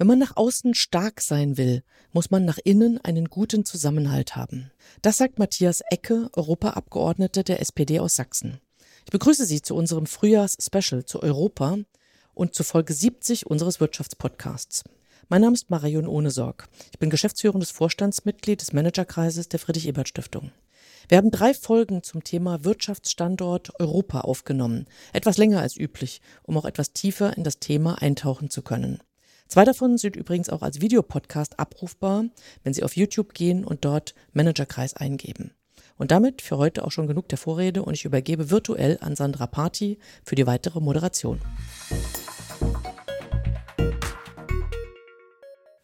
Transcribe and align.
Wenn 0.00 0.06
man 0.06 0.18
nach 0.18 0.38
außen 0.38 0.72
stark 0.72 1.20
sein 1.20 1.58
will, 1.58 1.82
muss 2.12 2.30
man 2.30 2.46
nach 2.46 2.56
innen 2.64 2.96
einen 3.04 3.26
guten 3.26 3.66
Zusammenhalt 3.66 4.34
haben. 4.34 4.70
Das 5.02 5.18
sagt 5.18 5.38
Matthias 5.38 5.82
Ecke, 5.90 6.30
Europaabgeordneter 6.32 7.42
der 7.42 7.60
SPD 7.60 8.00
aus 8.00 8.14
Sachsen. 8.14 8.62
Ich 9.04 9.10
begrüße 9.10 9.44
Sie 9.44 9.60
zu 9.60 9.74
unserem 9.74 10.06
Frühjahrs-Special 10.06 11.04
zu 11.04 11.22
Europa 11.22 11.76
und 12.32 12.54
zu 12.54 12.64
Folge 12.64 12.94
70 12.94 13.46
unseres 13.46 13.78
Wirtschaftspodcasts. 13.78 14.84
Mein 15.28 15.42
Name 15.42 15.52
ist 15.52 15.68
Marion 15.68 16.06
Ohnesorg. 16.06 16.70
Ich 16.92 16.98
bin 16.98 17.10
geschäftsführendes 17.10 17.70
Vorstandsmitglied 17.70 18.62
des 18.62 18.72
Managerkreises 18.72 19.50
der 19.50 19.60
Friedrich-Ebert-Stiftung. 19.60 20.50
Wir 21.10 21.18
haben 21.18 21.30
drei 21.30 21.52
Folgen 21.52 22.02
zum 22.02 22.24
Thema 22.24 22.64
Wirtschaftsstandort 22.64 23.78
Europa 23.78 24.22
aufgenommen, 24.22 24.86
etwas 25.12 25.36
länger 25.36 25.60
als 25.60 25.76
üblich, 25.76 26.22
um 26.42 26.56
auch 26.56 26.64
etwas 26.64 26.94
tiefer 26.94 27.36
in 27.36 27.44
das 27.44 27.58
Thema 27.58 28.00
eintauchen 28.00 28.48
zu 28.48 28.62
können. 28.62 29.02
Zwei 29.50 29.64
davon 29.64 29.98
sind 29.98 30.14
übrigens 30.14 30.48
auch 30.48 30.62
als 30.62 30.80
Videopodcast 30.80 31.58
abrufbar, 31.58 32.26
wenn 32.62 32.72
Sie 32.72 32.84
auf 32.84 32.94
YouTube 32.94 33.34
gehen 33.34 33.64
und 33.64 33.84
dort 33.84 34.14
Managerkreis 34.32 34.94
eingeben. 34.94 35.50
Und 35.98 36.12
damit 36.12 36.40
für 36.40 36.56
heute 36.56 36.84
auch 36.84 36.92
schon 36.92 37.08
genug 37.08 37.28
der 37.28 37.36
Vorrede 37.36 37.82
und 37.82 37.94
ich 37.94 38.04
übergebe 38.04 38.52
virtuell 38.52 38.98
an 39.00 39.16
Sandra 39.16 39.48
Party 39.48 39.98
für 40.24 40.36
die 40.36 40.46
weitere 40.46 40.78
Moderation. 40.78 41.40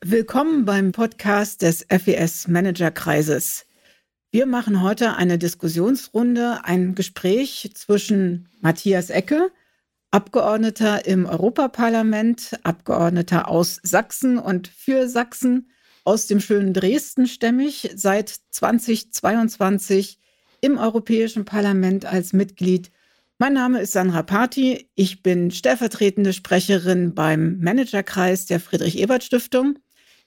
Willkommen 0.01 0.65
beim 0.65 0.93
Podcast 0.93 1.63
des 1.63 1.85
FES 1.91 2.47
Managerkreises. 2.47 3.67
Wir 4.31 4.47
machen 4.47 4.81
heute 4.81 5.17
eine 5.17 5.39
Diskussionsrunde, 5.39 6.61
ein 6.63 6.95
Gespräch 6.95 7.73
zwischen 7.75 8.49
Matthias 8.61 9.11
Ecke, 9.11 9.51
Abgeordneter 10.11 11.07
im 11.07 11.27
Europaparlament, 11.27 12.59
Abgeordneter 12.63 13.49
aus 13.49 13.81
Sachsen 13.83 14.39
und 14.39 14.69
für 14.69 15.09
Sachsen, 15.09 15.71
aus 16.05 16.27
dem 16.27 16.41
schönen 16.41 16.73
Dresden 16.73 17.27
stämmig, 17.27 17.91
seit 17.95 18.33
2022 18.51 20.19
im 20.61 20.79
Europäischen 20.79 21.45
Parlament 21.45 22.07
als 22.07 22.33
Mitglied. 22.33 22.91
Mein 23.39 23.53
Name 23.53 23.81
ist 23.83 23.93
Sandra 23.93 24.23
Party. 24.23 24.89
Ich 24.95 25.23
bin 25.23 25.51
stellvertretende 25.51 26.33
Sprecherin 26.33 27.15
beim 27.15 27.59
Managerkreis 27.59 28.47
der 28.47 28.61
Friedrich-Ebert-Stiftung. 28.61 29.79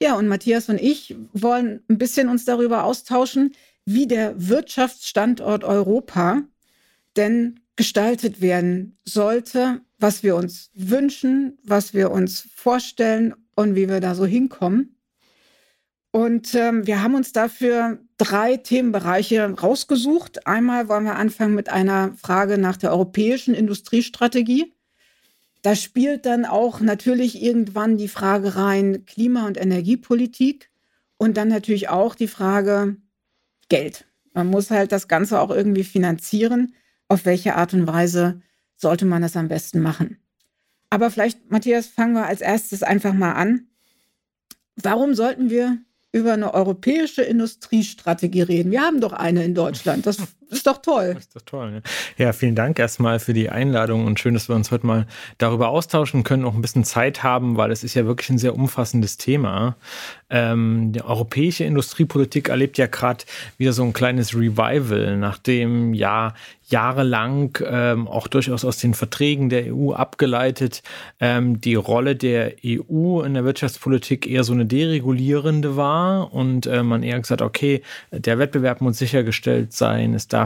Ja, 0.01 0.15
und 0.15 0.27
Matthias 0.27 0.69
und 0.69 0.79
ich 0.79 1.15
wollen 1.33 1.81
ein 1.89 1.97
bisschen 1.97 2.29
uns 2.29 2.45
darüber 2.45 2.83
austauschen, 2.83 3.53
wie 3.85 4.05
der 4.05 4.35
Wirtschaftsstandort 4.37 5.63
Europa 5.63 6.43
denn 7.15 7.59
gestaltet 7.79 8.41
werden 8.41 8.99
sollte, 9.05 9.79
was 9.99 10.21
wir 10.21 10.35
uns 10.35 10.69
wünschen, 10.73 11.57
was 11.63 11.93
wir 11.93 12.11
uns 12.11 12.45
vorstellen 12.53 13.33
und 13.55 13.73
wie 13.73 13.87
wir 13.87 14.01
da 14.01 14.15
so 14.15 14.25
hinkommen. 14.25 14.97
Und 16.11 16.53
ähm, 16.55 16.85
wir 16.85 17.01
haben 17.01 17.15
uns 17.15 17.31
dafür 17.31 17.99
drei 18.17 18.57
Themenbereiche 18.57 19.49
rausgesucht. 19.49 20.45
Einmal 20.45 20.89
wollen 20.89 21.05
wir 21.05 21.15
anfangen 21.15 21.55
mit 21.55 21.69
einer 21.69 22.11
Frage 22.15 22.57
nach 22.57 22.75
der 22.75 22.91
europäischen 22.91 23.53
Industriestrategie. 23.53 24.73
Da 25.61 25.73
spielt 25.73 26.25
dann 26.25 26.43
auch 26.43 26.81
natürlich 26.81 27.41
irgendwann 27.41 27.95
die 27.95 28.09
Frage 28.09 28.57
rein 28.57 29.05
Klima- 29.05 29.47
und 29.47 29.55
Energiepolitik 29.55 30.69
und 31.15 31.37
dann 31.37 31.47
natürlich 31.47 31.87
auch 31.87 32.13
die 32.13 32.27
Frage 32.27 32.97
Geld. 33.69 34.05
Man 34.33 34.47
muss 34.47 34.69
halt 34.69 34.91
das 34.91 35.07
Ganze 35.07 35.39
auch 35.39 35.49
irgendwie 35.49 35.85
finanzieren 35.85 36.73
auf 37.09 37.25
welche 37.25 37.55
Art 37.55 37.73
und 37.73 37.87
Weise 37.87 38.41
sollte 38.77 39.05
man 39.05 39.21
das 39.21 39.35
am 39.35 39.49
besten 39.49 39.81
machen. 39.81 40.17
Aber 40.89 41.11
vielleicht, 41.11 41.51
Matthias, 41.51 41.87
fangen 41.87 42.13
wir 42.13 42.25
als 42.25 42.41
erstes 42.41 42.81
einfach 42.81 43.13
mal 43.13 43.33
an. 43.33 43.67
Warum 44.75 45.13
sollten 45.13 45.49
wir 45.49 45.77
über 46.11 46.33
eine 46.33 46.53
europäische 46.53 47.21
Industriestrategie 47.21 48.41
reden? 48.41 48.71
Wir 48.71 48.81
haben 48.81 49.01
doch 49.01 49.13
eine 49.13 49.43
in 49.43 49.53
Deutschland. 49.53 50.05
Das 50.05 50.17
ist 50.49 50.67
doch 50.67 50.81
toll. 50.81 51.15
Ist 51.17 51.35
doch 51.35 51.41
toll. 51.41 51.71
Ne? 51.71 51.81
Ja, 52.17 52.33
vielen 52.33 52.55
Dank 52.55 52.79
erstmal 52.79 53.19
für 53.19 53.33
die 53.33 53.49
Einladung 53.49 54.05
und 54.05 54.19
schön, 54.19 54.33
dass 54.33 54.49
wir 54.49 54.55
uns 54.55 54.71
heute 54.71 54.85
mal 54.85 55.07
darüber 55.37 55.69
austauschen 55.69 56.23
können, 56.23 56.45
auch 56.45 56.53
ein 56.53 56.61
bisschen 56.61 56.83
Zeit 56.83 57.23
haben, 57.23 57.57
weil 57.57 57.71
es 57.71 57.83
ist 57.83 57.93
ja 57.93 58.05
wirklich 58.05 58.29
ein 58.29 58.37
sehr 58.37 58.55
umfassendes 58.55 59.17
Thema. 59.17 59.75
Ähm, 60.29 60.91
die 60.91 61.01
europäische 61.01 61.63
Industriepolitik 61.63 62.49
erlebt 62.49 62.77
ja 62.77 62.87
gerade 62.87 63.25
wieder 63.57 63.73
so 63.73 63.83
ein 63.83 63.93
kleines 63.93 64.35
Revival, 64.35 65.17
nachdem 65.17 65.93
ja 65.93 66.33
jahrelang 66.69 67.57
ähm, 67.65 68.07
auch 68.07 68.27
durchaus 68.27 68.63
aus 68.63 68.77
den 68.77 68.93
Verträgen 68.93 69.49
der 69.49 69.73
EU 69.73 69.91
abgeleitet 69.93 70.83
ähm, 71.19 71.59
die 71.59 71.75
Rolle 71.75 72.15
der 72.15 72.53
EU 72.63 73.21
in 73.21 73.33
der 73.33 73.43
Wirtschaftspolitik 73.43 74.27
eher 74.27 74.43
so 74.43 74.53
eine 74.53 74.65
deregulierende 74.65 75.75
war 75.75 76.33
und 76.33 76.67
äh, 76.67 76.83
man 76.83 77.03
eher 77.03 77.19
gesagt, 77.19 77.41
okay, 77.41 77.81
der 78.11 78.37
Wettbewerb 78.37 78.81
muss 78.81 78.99
sichergestellt 78.99 79.73
sein, 79.73 80.13
es 80.13 80.27
darf, 80.27 80.38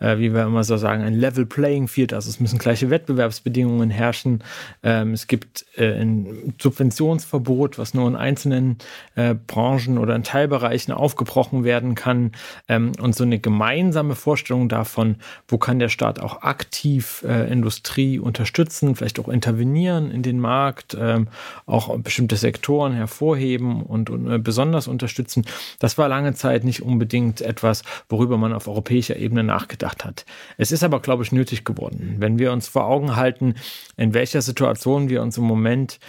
äh, 0.00 0.18
wie 0.18 0.34
wir 0.34 0.44
immer 0.44 0.64
so 0.64 0.76
sagen, 0.76 1.02
ein 1.02 1.14
Level 1.14 1.46
Playing 1.46 1.88
Field, 1.88 2.12
also 2.12 2.28
es 2.28 2.40
müssen 2.40 2.58
gleiche 2.58 2.90
Wettbewerbsbedingungen 2.90 3.90
herrschen. 3.90 4.42
Ähm, 4.82 5.12
es 5.12 5.26
gibt 5.26 5.64
äh, 5.76 6.00
ein 6.00 6.54
Subventionsverbot, 6.60 7.78
was 7.78 7.94
nur 7.94 8.08
in 8.08 8.16
einzelnen 8.16 8.78
äh, 9.14 9.34
Branchen 9.34 9.98
oder 9.98 10.14
in 10.14 10.22
Teilbereichen 10.22 10.92
aufgebrochen 10.92 11.64
werden 11.64 11.94
kann 11.94 12.32
ähm, 12.68 12.92
und 13.00 13.14
so 13.14 13.24
eine 13.24 13.38
gemeinsame 13.38 14.14
Vorstellung 14.14 14.68
davon, 14.68 15.16
wo 15.48 15.58
kann 15.58 15.78
der 15.78 15.88
Staat 15.88 16.20
auch 16.20 16.42
aktiv 16.42 17.24
äh, 17.26 17.50
Industrie 17.50 18.18
unterstützen, 18.18 18.96
vielleicht 18.96 19.18
auch 19.20 19.28
intervenieren 19.28 20.10
in 20.10 20.22
den 20.22 20.40
Markt, 20.40 20.96
ähm, 20.98 21.28
auch 21.66 21.96
bestimmte 21.98 22.36
Sektoren 22.36 22.92
hervorheben 22.92 23.82
und, 23.82 24.10
und 24.10 24.30
äh, 24.30 24.38
besonders 24.38 24.88
unterstützen. 24.88 25.44
Das 25.78 25.96
war 25.98 26.08
lange 26.08 26.34
Zeit 26.34 26.64
nicht 26.64 26.82
unbedingt 26.82 27.40
etwas, 27.40 27.82
worüber 28.08 28.36
man 28.36 28.52
auf 28.52 28.68
europäischer 28.68 29.16
Ebene 29.16 29.29
Ebene 29.30 29.44
nachgedacht 29.44 30.04
hat. 30.04 30.24
Es 30.56 30.72
ist 30.72 30.82
aber, 30.82 31.00
glaube 31.00 31.22
ich, 31.22 31.30
nötig 31.30 31.64
geworden. 31.64 32.16
Wenn 32.18 32.38
wir 32.38 32.52
uns 32.52 32.66
vor 32.66 32.86
Augen 32.86 33.14
halten, 33.14 33.54
in 33.96 34.12
welcher 34.12 34.42
Situation 34.42 35.08
wir 35.08 35.22
uns 35.22 35.38
im 35.38 35.44
Moment 35.44 36.00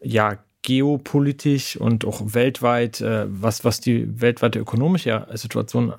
ja 0.00 0.38
geopolitisch 0.62 1.76
und 1.76 2.04
auch 2.04 2.20
weltweit, 2.24 3.00
äh, 3.00 3.26
was, 3.28 3.64
was 3.64 3.80
die 3.80 4.20
weltweite 4.20 4.58
ökonomische 4.58 5.26
Situation 5.32 5.94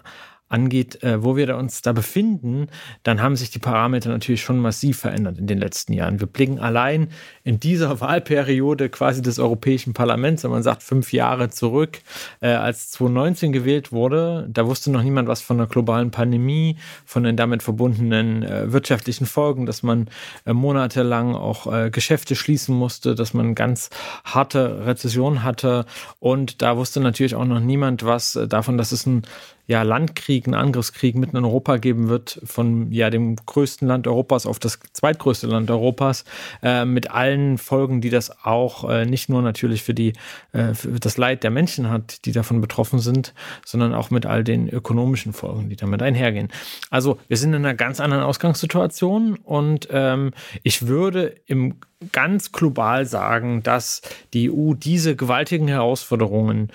angeht, 0.50 1.04
äh, 1.04 1.24
wo 1.24 1.38
wir 1.38 1.56
uns 1.56 1.82
da 1.82 1.94
befinden, 1.94 2.68
dann 3.04 3.22
haben 3.22 3.36
sich 3.36 3.52
die 3.52 3.60
Parameter 3.60 4.10
natürlich 4.10 4.42
schon 4.42 4.58
massiv 4.60 5.00
verändert 5.00 5.38
in 5.38 5.48
den 5.48 5.60
letzten 5.60 5.94
Jahren. 5.94 6.20
Wir 6.20 6.28
blicken 6.28 6.60
allein 6.60 7.10
in 7.44 7.60
dieser 7.60 8.02
Wahlperiode 8.02 8.90
quasi 8.90 9.22
des 9.22 9.40
Europäischen 9.40 9.94
Parlaments, 9.94 10.44
wenn 10.44 10.52
man 10.52 10.64
sagt 10.64 10.84
fünf 10.84 11.14
Jahre 11.14 11.50
zurück, 11.50 12.00
äh, 12.42 12.50
als 12.50 12.90
2019 12.92 13.52
gewählt 13.52 13.92
wurde, 13.92 14.48
da 14.52 14.66
wusste 14.66 14.92
noch 14.92 15.04
niemand 15.04 15.28
was 15.28 15.42
von 15.42 15.58
der 15.58 15.68
globalen 15.68 16.12
Pandemie, 16.12 16.78
von 17.06 17.24
den 17.24 17.38
damit 17.38 17.62
verbundenen 17.62 18.44
äh, 18.44 18.74
wirtschaftlichen 18.74 19.28
Folgen, 19.28 19.68
dass 19.68 19.84
man 19.84 20.10
äh, 20.46 20.54
monatelang 20.54 21.36
auch 21.36 21.72
äh, 21.72 21.92
Geschäfte 21.92 22.36
schließen 22.36 22.76
musste, 22.76 23.14
dass 23.14 23.36
man 23.36 23.54
ganz 23.54 23.92
harte 24.24 24.86
Rezession 24.86 25.44
hatte 25.44 25.86
und 26.20 26.64
da 26.64 26.76
wusste 26.76 27.00
natürlich 27.00 27.36
auch 27.36 27.46
noch 27.46 27.60
niemand 27.60 28.04
was 28.04 28.36
äh, 28.36 28.48
davon, 28.48 28.78
dass 28.78 28.92
es 28.92 29.06
ein 29.06 29.22
ja, 29.70 29.84
Landkrieg, 29.84 30.48
einen 30.48 30.56
Angriffskrieg 30.56 31.16
mitten 31.16 31.38
in 31.38 31.46
Europa 31.46 31.78
geben 31.78 32.10
wird, 32.10 32.42
von 32.44 32.92
ja, 32.92 33.12
dem 33.12 33.36
größten 33.36 33.88
Land 33.88 34.08
Europas 34.08 34.48
auf 34.48 34.58
das 34.58 34.80
zweitgrößte 34.94 35.46
Land 35.46 35.70
Europas, 35.70 36.26
äh, 36.64 36.86
mit 36.86 37.12
allen 37.12 37.60
Folgen, 37.60 38.02
die 38.02 38.10
das 38.10 38.44
auch 38.44 38.90
äh, 38.90 39.06
nicht 39.06 39.30
nur 39.30 39.44
natürlich 39.44 39.84
für, 39.84 39.94
die, 39.94 40.14
äh, 40.54 40.74
für 40.74 41.00
das 41.00 41.18
Leid 41.18 41.44
der 41.44 41.52
Menschen 41.52 41.92
hat, 41.92 42.26
die 42.26 42.32
davon 42.32 42.62
betroffen 42.62 42.98
sind, 42.98 43.36
sondern 43.64 43.94
auch 43.94 44.10
mit 44.10 44.26
all 44.26 44.44
den 44.44 44.68
ökonomischen 44.70 45.34
Folgen, 45.34 45.70
die 45.70 45.76
damit 45.76 46.02
einhergehen. 46.02 46.48
Also 46.90 47.20
wir 47.28 47.38
sind 47.38 47.54
in 47.54 47.64
einer 47.64 47.76
ganz 47.76 48.00
anderen 48.00 48.24
Ausgangssituation 48.24 49.36
und 49.36 49.88
ähm, 49.92 50.32
ich 50.64 50.88
würde 50.88 51.36
im 51.46 51.76
ganz 52.12 52.52
global 52.52 53.06
sagen, 53.06 53.62
dass 53.62 54.02
die 54.34 54.50
EU 54.50 54.74
diese 54.74 55.16
gewaltigen 55.16 55.68
Herausforderungen 55.68 56.72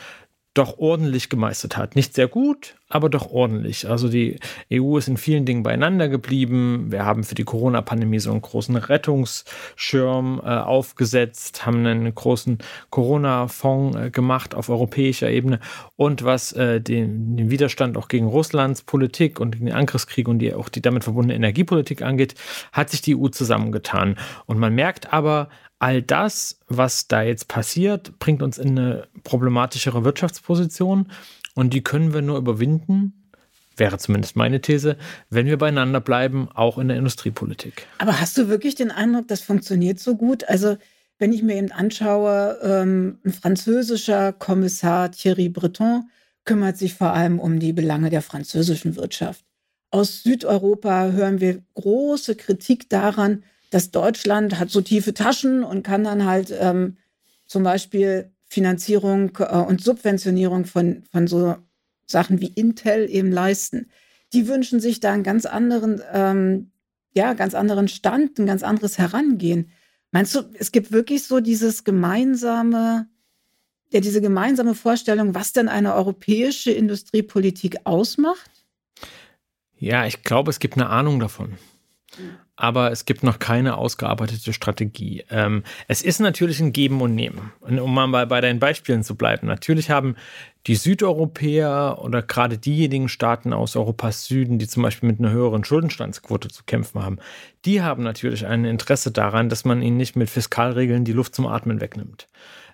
doch 0.54 0.78
ordentlich 0.78 1.28
gemeistert 1.28 1.76
hat. 1.76 1.96
Nicht 1.96 2.14
sehr 2.14 2.28
gut, 2.28 2.76
aber 2.88 3.10
doch 3.10 3.28
ordentlich. 3.28 3.90
Also 3.90 4.08
die 4.08 4.38
EU 4.72 4.96
ist 4.98 5.08
in 5.08 5.16
vielen 5.16 5.44
Dingen 5.44 5.64
beieinander 5.64 6.08
geblieben. 6.08 6.92
Wir 6.92 7.04
haben 7.04 7.24
für 7.24 7.34
die 7.34 7.42
Corona-Pandemie 7.42 8.20
so 8.20 8.30
einen 8.30 8.40
großen 8.40 8.76
Rettungsschirm 8.76 10.40
äh, 10.44 10.48
aufgesetzt, 10.48 11.66
haben 11.66 11.84
einen 11.84 12.14
großen 12.14 12.58
Corona-Fonds 12.90 13.98
äh, 13.98 14.10
gemacht 14.10 14.54
auf 14.54 14.68
europäischer 14.68 15.28
Ebene. 15.28 15.58
Und 15.96 16.22
was 16.22 16.52
äh, 16.52 16.80
den, 16.80 17.36
den, 17.36 17.50
Widerstand 17.50 17.96
auch 17.96 18.06
gegen 18.06 18.26
Russlands 18.26 18.82
Politik 18.82 19.40
und 19.40 19.58
den 19.58 19.72
Angriffskrieg 19.72 20.28
und 20.28 20.38
die, 20.38 20.54
auch 20.54 20.68
die 20.68 20.82
damit 20.82 21.02
verbundene 21.02 21.34
Energiepolitik 21.34 22.02
angeht, 22.02 22.36
hat 22.72 22.90
sich 22.90 23.02
die 23.02 23.16
EU 23.16 23.26
zusammengetan. 23.26 24.16
Und 24.46 24.60
man 24.60 24.72
merkt 24.72 25.12
aber, 25.12 25.48
all 25.78 26.02
das, 26.02 26.58
was 26.68 27.08
da 27.08 27.22
jetzt 27.22 27.48
passiert, 27.48 28.18
bringt 28.18 28.42
uns 28.42 28.58
in 28.58 28.78
eine 28.78 29.08
problematischere 29.22 30.04
Wirtschaftsposition 30.04 31.10
und 31.54 31.74
die 31.74 31.82
können 31.82 32.14
wir 32.14 32.22
nur 32.22 32.38
überwinden, 32.38 33.30
wäre 33.76 33.98
zumindest 33.98 34.36
meine 34.36 34.60
These, 34.60 34.96
wenn 35.30 35.46
wir 35.46 35.58
beieinander 35.58 36.00
bleiben, 36.00 36.48
auch 36.54 36.78
in 36.78 36.88
der 36.88 36.96
Industriepolitik. 36.96 37.86
Aber 37.98 38.20
hast 38.20 38.38
du 38.38 38.48
wirklich 38.48 38.74
den 38.74 38.90
Eindruck, 38.90 39.28
das 39.28 39.40
funktioniert 39.40 39.98
so 39.98 40.16
gut? 40.16 40.48
Also 40.48 40.76
wenn 41.18 41.32
ich 41.32 41.42
mir 41.42 41.56
eben 41.56 41.72
anschaue, 41.72 42.58
ähm, 42.62 43.18
ein 43.24 43.32
französischer 43.32 44.32
Kommissar 44.32 45.10
Thierry 45.12 45.48
Breton 45.48 46.08
kümmert 46.44 46.76
sich 46.76 46.94
vor 46.94 47.12
allem 47.12 47.38
um 47.38 47.58
die 47.58 47.72
Belange 47.72 48.10
der 48.10 48.22
französischen 48.22 48.96
Wirtschaft. 48.96 49.44
Aus 49.90 50.22
Südeuropa 50.22 51.10
hören 51.12 51.40
wir 51.40 51.62
große 51.74 52.34
Kritik 52.34 52.90
daran, 52.90 53.44
dass 53.74 53.90
Deutschland 53.90 54.60
hat 54.60 54.70
so 54.70 54.82
tiefe 54.82 55.14
Taschen 55.14 55.64
und 55.64 55.82
kann 55.82 56.04
dann 56.04 56.24
halt 56.24 56.54
ähm, 56.56 56.96
zum 57.44 57.64
Beispiel 57.64 58.30
Finanzierung 58.46 59.36
äh, 59.40 59.56
und 59.56 59.82
Subventionierung 59.82 60.64
von, 60.64 61.02
von 61.10 61.26
so 61.26 61.56
Sachen 62.06 62.40
wie 62.40 62.52
Intel 62.54 63.10
eben 63.10 63.32
leisten. 63.32 63.90
Die 64.32 64.46
wünschen 64.46 64.78
sich 64.78 65.00
da 65.00 65.12
einen 65.12 65.24
ganz 65.24 65.44
anderen, 65.44 66.00
ähm, 66.12 66.70
ja, 67.14 67.32
ganz 67.32 67.56
anderen 67.56 67.88
Stand, 67.88 68.38
ein 68.38 68.46
ganz 68.46 68.62
anderes 68.62 68.96
Herangehen. 68.96 69.72
Meinst 70.12 70.36
du, 70.36 70.42
es 70.56 70.70
gibt 70.70 70.92
wirklich 70.92 71.24
so 71.24 71.40
dieses 71.40 71.82
gemeinsame, 71.82 73.08
ja, 73.90 73.98
diese 73.98 74.20
gemeinsame 74.20 74.76
Vorstellung, 74.76 75.34
was 75.34 75.52
denn 75.52 75.68
eine 75.68 75.96
europäische 75.96 76.70
Industriepolitik 76.70 77.78
ausmacht? 77.82 78.52
Ja, 79.76 80.06
ich 80.06 80.22
glaube, 80.22 80.50
es 80.50 80.60
gibt 80.60 80.74
eine 80.74 80.90
Ahnung 80.90 81.18
davon 81.18 81.58
aber 82.56 82.93
es 82.93 83.05
gibt 83.05 83.22
noch 83.22 83.38
keine 83.38 83.76
ausgearbeitete 83.76 84.52
Strategie. 84.52 85.25
Ähm, 85.31 85.64
es 85.88 86.02
ist 86.02 86.20
natürlich 86.20 86.61
ein 86.61 86.72
Geben 86.72 87.00
und 87.00 87.14
Nehmen. 87.14 87.52
Und 87.61 87.81
um 87.81 87.93
mal 87.93 88.06
bei, 88.08 88.26
bei 88.26 88.40
deinen 88.40 88.61
Beispielen 88.61 89.02
zu 89.02 89.16
bleiben, 89.16 89.46
natürlich 89.46 89.90
haben 89.90 90.14
die 90.66 90.76
Südeuropäer 90.76 91.99
oder 92.00 92.22
gerade 92.22 92.56
diejenigen 92.56 93.08
Staaten 93.08 93.52
aus 93.52 93.76
Europas 93.76 94.26
Süden, 94.26 94.58
die 94.58 94.69
zum 94.69 94.82
Beispiel 94.82 95.08
mit 95.08 95.19
einer 95.19 95.31
höheren 95.31 95.64
Schuldenstandsquote 95.64 96.49
zu 96.49 96.62
kämpfen 96.64 97.02
haben, 97.02 97.19
die 97.64 97.82
haben 97.82 98.02
natürlich 98.02 98.46
ein 98.46 98.64
Interesse 98.64 99.10
daran, 99.10 99.49
dass 99.49 99.64
man 99.64 99.82
ihnen 99.82 99.96
nicht 99.96 100.17
mit 100.17 100.31
Fiskalregeln 100.31 101.05
die 101.05 101.12
Luft 101.12 101.34
zum 101.34 101.46
Atmen 101.46 101.81
wegnimmt. 101.81 102.28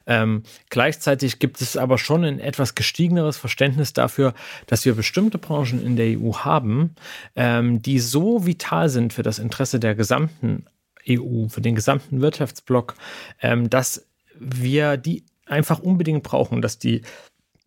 Ähm, 0.06 0.42
gleichzeitig 0.68 1.38
gibt 1.38 1.60
es 1.60 1.76
aber 1.76 1.98
schon 1.98 2.24
ein 2.24 2.40
etwas 2.40 2.74
gestiegeneres 2.74 3.36
Verständnis 3.36 3.92
dafür, 3.92 4.34
dass 4.66 4.84
wir 4.84 4.94
bestimmte 4.94 5.38
Branchen 5.38 5.84
in 5.84 5.96
der 5.96 6.18
EU 6.18 6.32
haben, 6.38 6.94
ähm, 7.36 7.82
die 7.82 7.98
so 7.98 8.46
vital 8.46 8.88
sind 8.88 9.12
für 9.12 9.22
das 9.22 9.38
Interesse 9.38 9.80
der 9.80 9.94
gesamten 9.94 10.64
EU, 11.08 11.48
für 11.48 11.60
den 11.60 11.74
gesamten 11.74 12.20
Wirtschaftsblock, 12.20 12.94
ähm, 13.40 13.70
dass 13.70 14.06
wir 14.38 14.96
die 14.96 15.24
einfach 15.46 15.80
unbedingt 15.80 16.22
brauchen, 16.22 16.62
dass 16.62 16.78
die 16.78 17.02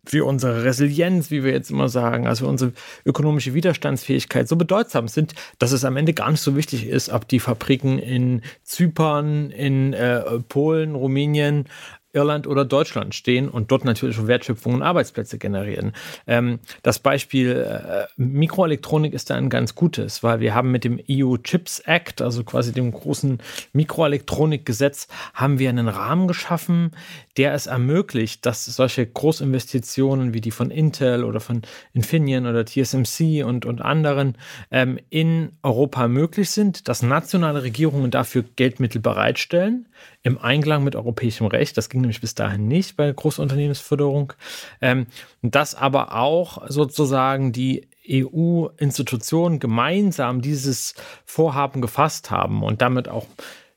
für 0.06 0.26
unsere 0.26 0.64
Resilienz, 0.64 1.30
wie 1.30 1.44
wir 1.44 1.52
jetzt 1.52 1.70
immer 1.70 1.88
sagen, 1.88 2.26
also 2.26 2.46
unsere 2.46 2.72
ökonomische 3.04 3.54
Widerstandsfähigkeit 3.54 4.48
so 4.48 4.56
bedeutsam 4.56 5.08
sind, 5.08 5.34
dass 5.58 5.72
es 5.72 5.84
am 5.84 5.96
Ende 5.96 6.12
gar 6.12 6.30
nicht 6.30 6.40
so 6.40 6.56
wichtig 6.56 6.86
ist, 6.86 7.08
ob 7.08 7.26
die 7.26 7.40
Fabriken 7.40 7.98
in 7.98 8.42
Zypern, 8.62 9.50
in 9.50 9.92
äh, 9.94 10.20
Polen, 10.48 10.94
Rumänien 10.94 11.66
Irland 12.14 12.46
oder 12.46 12.64
Deutschland 12.64 13.14
stehen 13.14 13.48
und 13.48 13.70
dort 13.70 13.84
natürlich 13.84 14.26
Wertschöpfung 14.26 14.74
und 14.74 14.82
Arbeitsplätze 14.82 15.38
generieren. 15.38 15.92
Ähm, 16.26 16.60
das 16.82 16.98
Beispiel 16.98 17.50
äh, 17.52 18.06
Mikroelektronik 18.16 19.12
ist 19.12 19.30
da 19.30 19.34
ein 19.34 19.50
ganz 19.50 19.74
gutes, 19.74 20.22
weil 20.22 20.40
wir 20.40 20.54
haben 20.54 20.70
mit 20.70 20.84
dem 20.84 21.00
EU 21.10 21.36
Chips 21.38 21.80
Act, 21.80 22.22
also 22.22 22.44
quasi 22.44 22.72
dem 22.72 22.92
großen 22.92 23.38
Mikroelektronikgesetz, 23.72 25.08
haben 25.34 25.58
wir 25.58 25.68
einen 25.68 25.88
Rahmen 25.88 26.28
geschaffen, 26.28 26.92
der 27.36 27.52
es 27.54 27.66
ermöglicht, 27.66 28.46
dass 28.46 28.64
solche 28.64 29.06
Großinvestitionen 29.06 30.34
wie 30.34 30.40
die 30.40 30.50
von 30.50 30.70
Intel 30.70 31.24
oder 31.24 31.40
von 31.40 31.62
Infineon 31.92 32.46
oder 32.46 32.64
TSMC 32.64 33.44
und, 33.44 33.66
und 33.66 33.82
anderen 33.82 34.36
ähm, 34.70 34.98
in 35.10 35.50
Europa 35.62 36.08
möglich 36.08 36.50
sind, 36.50 36.88
dass 36.88 37.02
nationale 37.02 37.62
Regierungen 37.62 38.10
dafür 38.10 38.44
Geldmittel 38.56 39.00
bereitstellen 39.00 39.86
im 40.24 40.38
Einklang 40.38 40.82
mit 40.82 40.96
europäischem 40.96 41.46
Recht. 41.46 41.76
Das 41.76 41.88
ging 41.88 42.00
nämlich 42.00 42.20
bis 42.20 42.34
dahin 42.34 42.66
nicht 42.66 42.96
bei 42.96 43.12
Großunternehmensförderung. 43.12 44.32
Ähm, 44.80 45.06
dass 45.42 45.74
aber 45.74 46.16
auch 46.16 46.64
sozusagen 46.68 47.52
die 47.52 47.86
EU-Institutionen 48.10 49.60
gemeinsam 49.60 50.40
dieses 50.40 50.94
Vorhaben 51.24 51.80
gefasst 51.80 52.30
haben 52.30 52.62
und 52.62 52.82
damit 52.82 53.08
auch 53.08 53.26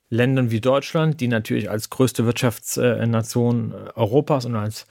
Ländern 0.10 0.52
wie 0.52 0.62
Deutschland, 0.62 1.20
die 1.20 1.28
natürlich 1.28 1.70
als 1.70 1.90
größte 1.90 2.26
Wirtschaftsnation 2.26 3.74
Europas 3.96 4.46
und 4.46 4.56
als 4.56 4.88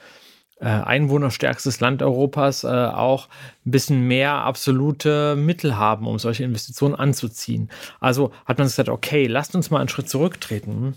äh, 0.59 0.67
einwohnerstärkstes 0.67 1.81
Land 1.81 2.03
Europas 2.03 2.65
äh, 2.65 2.69
auch 2.69 3.29
ein 3.67 3.71
bisschen 3.71 4.07
mehr 4.09 4.33
absolute 4.33 5.37
Mittel 5.37 5.77
haben, 5.77 6.07
um 6.07 6.19
solche 6.19 6.45
Investitionen 6.45 6.95
anzuziehen. 6.95 7.69
Also 8.01 8.33
hat 8.47 8.59
man 8.59 8.67
gesagt, 8.67 8.89
okay, 8.89 9.27
lasst 9.27 9.55
uns 9.55 9.71
mal 9.71 9.81
einen 9.81 9.89
Schritt 9.89 10.09
zurücktreten. 10.09 10.95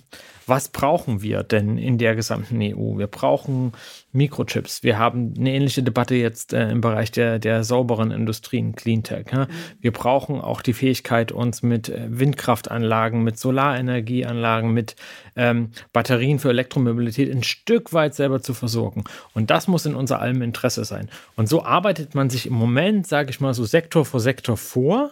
Was 0.49 0.69
brauchen 0.69 1.21
wir 1.21 1.43
denn 1.43 1.77
in 1.77 1.99
der 1.99 2.15
gesamten 2.15 2.59
EU? 2.59 2.97
Wir 2.97 3.05
brauchen 3.05 3.73
Mikrochips. 4.13 4.81
Wir 4.81 4.97
haben 4.97 5.35
eine 5.37 5.53
ähnliche 5.53 5.83
Debatte 5.83 6.15
jetzt 6.15 6.53
äh, 6.53 6.71
im 6.71 6.81
Bereich 6.81 7.11
der, 7.11 7.37
der 7.37 7.63
sauberen 7.63 8.09
Industrien, 8.09 8.73
Cleantech. 8.73 9.27
Ja? 9.31 9.47
Wir 9.79 9.91
brauchen 9.91 10.41
auch 10.41 10.63
die 10.63 10.73
Fähigkeit, 10.73 11.31
uns 11.31 11.61
mit 11.61 11.89
äh, 11.89 12.07
Windkraftanlagen, 12.09 13.23
mit 13.23 13.37
Solarenergieanlagen, 13.37 14.73
mit 14.73 14.95
ähm, 15.35 15.69
Batterien 15.93 16.39
für 16.39 16.49
Elektromobilität 16.49 17.31
ein 17.31 17.43
Stück 17.43 17.93
weit 17.93 18.15
selber 18.15 18.41
zu 18.41 18.55
versorgen. 18.55 19.03
Und 19.35 19.48
das 19.49 19.67
muss 19.67 19.85
in 19.85 19.95
unser 19.95 20.19
allem 20.19 20.41
Interesse 20.41 20.85
sein. 20.85 21.09
Und 21.35 21.49
so 21.49 21.63
arbeitet 21.63 22.15
man 22.15 22.29
sich 22.29 22.45
im 22.45 22.53
Moment, 22.53 23.07
sage 23.07 23.29
ich 23.29 23.39
mal, 23.39 23.53
so 23.53 23.65
Sektor 23.65 24.05
vor 24.05 24.19
Sektor 24.19 24.57
vor. 24.57 25.11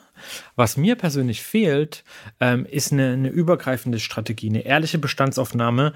Was 0.56 0.78
mir 0.78 0.96
persönlich 0.96 1.42
fehlt, 1.42 2.04
ähm, 2.40 2.66
ist 2.66 2.92
eine, 2.92 3.14
eine 3.14 3.30
übergreifende 3.30 4.00
Strategie, 4.00 4.50
eine 4.50 4.66
ehrliche 4.66 4.98
Bestandsaufnahme 4.98 5.94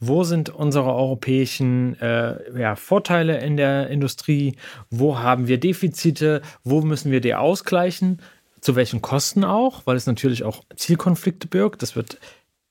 wo 0.00 0.24
sind 0.24 0.48
unsere 0.48 0.94
europäischen 0.94 2.00
äh, 2.00 2.58
ja, 2.58 2.74
Vorteile 2.74 3.38
in 3.40 3.58
der 3.58 3.88
Industrie, 3.88 4.56
wo 4.88 5.18
haben 5.18 5.46
wir 5.46 5.60
Defizite, 5.60 6.40
wo 6.64 6.80
müssen 6.80 7.12
wir 7.12 7.20
die 7.20 7.34
ausgleichen, 7.34 8.20
zu 8.62 8.76
welchen 8.76 9.02
Kosten 9.02 9.44
auch, 9.44 9.82
weil 9.84 9.96
es 9.96 10.06
natürlich 10.06 10.42
auch 10.42 10.64
Zielkonflikte 10.74 11.48
birgt. 11.48 11.82
Das 11.82 11.96
wird 11.96 12.18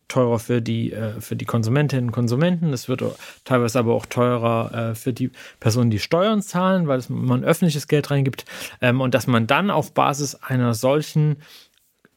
teurer 0.09 0.39
für 0.39 0.61
die, 0.61 0.91
äh, 0.91 1.21
für 1.21 1.37
die 1.37 1.45
Konsumentinnen 1.45 2.07
und 2.07 2.11
Konsumenten, 2.11 2.73
es 2.73 2.89
wird 2.89 3.03
teilweise 3.45 3.79
aber 3.79 3.93
auch 3.93 4.05
teurer 4.05 4.89
äh, 4.91 4.95
für 4.95 5.13
die 5.13 5.31
Personen, 5.61 5.89
die 5.89 5.99
Steuern 5.99 6.41
zahlen, 6.41 6.87
weil 6.87 6.99
es, 6.99 7.09
man 7.09 7.45
öffentliches 7.45 7.87
Geld 7.87 8.11
reingibt 8.11 8.45
ähm, 8.81 8.99
und 8.99 9.13
dass 9.13 9.27
man 9.27 9.47
dann 9.47 9.71
auf 9.71 9.93
Basis 9.93 10.35
einer 10.35 10.73
solchen 10.73 11.37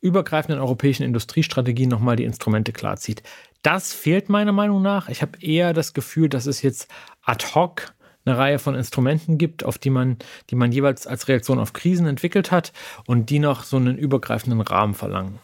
übergreifenden 0.01 0.61
europäischen 0.61 1.05
Industriestrategie 1.05 1.87
nochmal 1.87 2.17
die 2.17 2.25
Instrumente 2.25 2.73
klarzieht. 2.73 3.23
Das 3.63 3.93
fehlt 3.93 4.29
meiner 4.29 4.51
Meinung 4.51 4.83
nach. 4.83 5.09
Ich 5.09 5.23
habe 5.23 5.39
eher 5.41 5.73
das 5.73 5.95
Gefühl, 5.95 6.29
dass 6.29 6.47
es 6.47 6.63
jetzt 6.63 6.91
ad 7.23 7.47
hoc 7.55 7.93
eine 8.25 8.37
Reihe 8.37 8.59
von 8.59 8.75
Instrumenten 8.75 9.39
gibt, 9.39 9.65
auf 9.65 9.79
die 9.79 9.91
man, 9.91 10.17
die 10.51 10.57
man 10.57 10.73
jeweils 10.73 11.07
als 11.07 11.29
Reaktion 11.29 11.59
auf 11.59 11.73
Krisen 11.73 12.07
entwickelt 12.07 12.51
hat 12.51 12.73
und 13.07 13.31
die 13.31 13.39
noch 13.39 13.63
so 13.65 13.77
einen 13.77 13.97
übergreifenden 13.97 14.61
Rahmen 14.61 14.95
verlangen. 14.95 15.39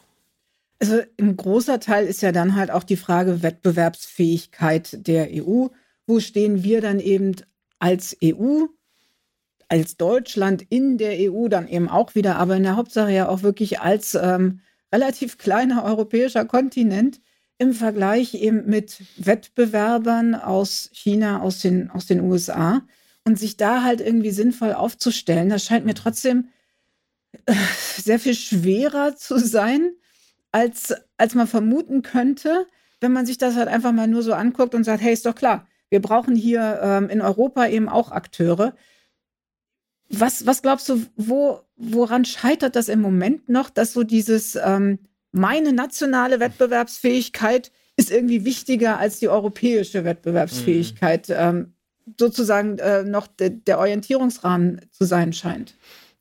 Also 0.80 1.00
ein 1.18 1.36
großer 1.36 1.80
Teil 1.80 2.06
ist 2.06 2.22
ja 2.22 2.32
dann 2.32 2.54
halt 2.54 2.70
auch 2.70 2.84
die 2.84 2.96
Frage 2.96 3.42
Wettbewerbsfähigkeit 3.42 5.06
der 5.06 5.28
EU. 5.32 5.68
Wo 6.06 6.20
stehen 6.20 6.62
wir 6.62 6.80
dann 6.80 7.00
eben 7.00 7.34
als 7.78 8.16
EU, 8.22 8.66
als 9.68 9.96
Deutschland 9.96 10.64
in 10.70 10.98
der 10.98 11.30
EU 11.30 11.48
dann 11.48 11.68
eben 11.68 11.88
auch 11.88 12.14
wieder, 12.14 12.36
aber 12.36 12.56
in 12.56 12.62
der 12.62 12.76
Hauptsache 12.76 13.12
ja 13.12 13.28
auch 13.28 13.42
wirklich 13.42 13.80
als 13.80 14.14
ähm, 14.14 14.60
relativ 14.92 15.36
kleiner 15.36 15.84
europäischer 15.84 16.44
Kontinent 16.44 17.20
im 17.58 17.72
Vergleich 17.72 18.34
eben 18.34 18.66
mit 18.66 19.02
Wettbewerbern 19.16 20.34
aus 20.34 20.90
China, 20.92 21.42
aus 21.42 21.60
den, 21.60 21.90
aus 21.90 22.06
den 22.06 22.20
USA 22.20 22.82
und 23.24 23.38
sich 23.38 23.56
da 23.56 23.82
halt 23.82 24.00
irgendwie 24.00 24.30
sinnvoll 24.30 24.72
aufzustellen, 24.72 25.48
das 25.48 25.64
scheint 25.64 25.84
mir 25.84 25.94
trotzdem 25.94 26.48
äh, 27.46 27.54
sehr 27.96 28.18
viel 28.18 28.34
schwerer 28.34 29.16
zu 29.16 29.38
sein, 29.38 29.90
als, 30.52 30.94
als 31.16 31.34
man 31.34 31.46
vermuten 31.46 32.02
könnte, 32.02 32.66
wenn 33.00 33.12
man 33.12 33.26
sich 33.26 33.38
das 33.38 33.54
halt 33.54 33.68
einfach 33.68 33.92
mal 33.92 34.08
nur 34.08 34.22
so 34.22 34.32
anguckt 34.32 34.74
und 34.74 34.84
sagt, 34.84 35.02
hey, 35.02 35.12
ist 35.12 35.26
doch 35.26 35.34
klar, 35.34 35.66
wir 35.90 36.02
brauchen 36.02 36.34
hier 36.34 36.80
ähm, 36.82 37.08
in 37.08 37.20
Europa 37.20 37.66
eben 37.66 37.88
auch 37.88 38.10
Akteure. 38.10 38.74
Was, 40.10 40.46
was 40.46 40.62
glaubst 40.62 40.88
du, 40.88 41.04
wo, 41.16 41.60
woran 41.76 42.24
scheitert 42.24 42.76
das 42.76 42.88
im 42.88 43.00
Moment 43.00 43.48
noch, 43.48 43.70
dass 43.70 43.92
so 43.92 44.04
dieses 44.04 44.56
ähm, 44.56 44.98
meine 45.32 45.72
nationale 45.72 46.40
Wettbewerbsfähigkeit 46.40 47.70
ist 47.96 48.10
irgendwie 48.10 48.44
wichtiger 48.44 48.98
als 48.98 49.18
die 49.18 49.28
europäische 49.28 50.04
Wettbewerbsfähigkeit, 50.04 51.28
mhm. 51.28 51.34
ähm, 51.36 51.72
sozusagen 52.18 52.78
äh, 52.78 53.02
noch 53.04 53.26
de, 53.26 53.50
der 53.50 53.78
Orientierungsrahmen 53.78 54.80
zu 54.92 55.04
sein 55.04 55.32
scheint. 55.32 55.74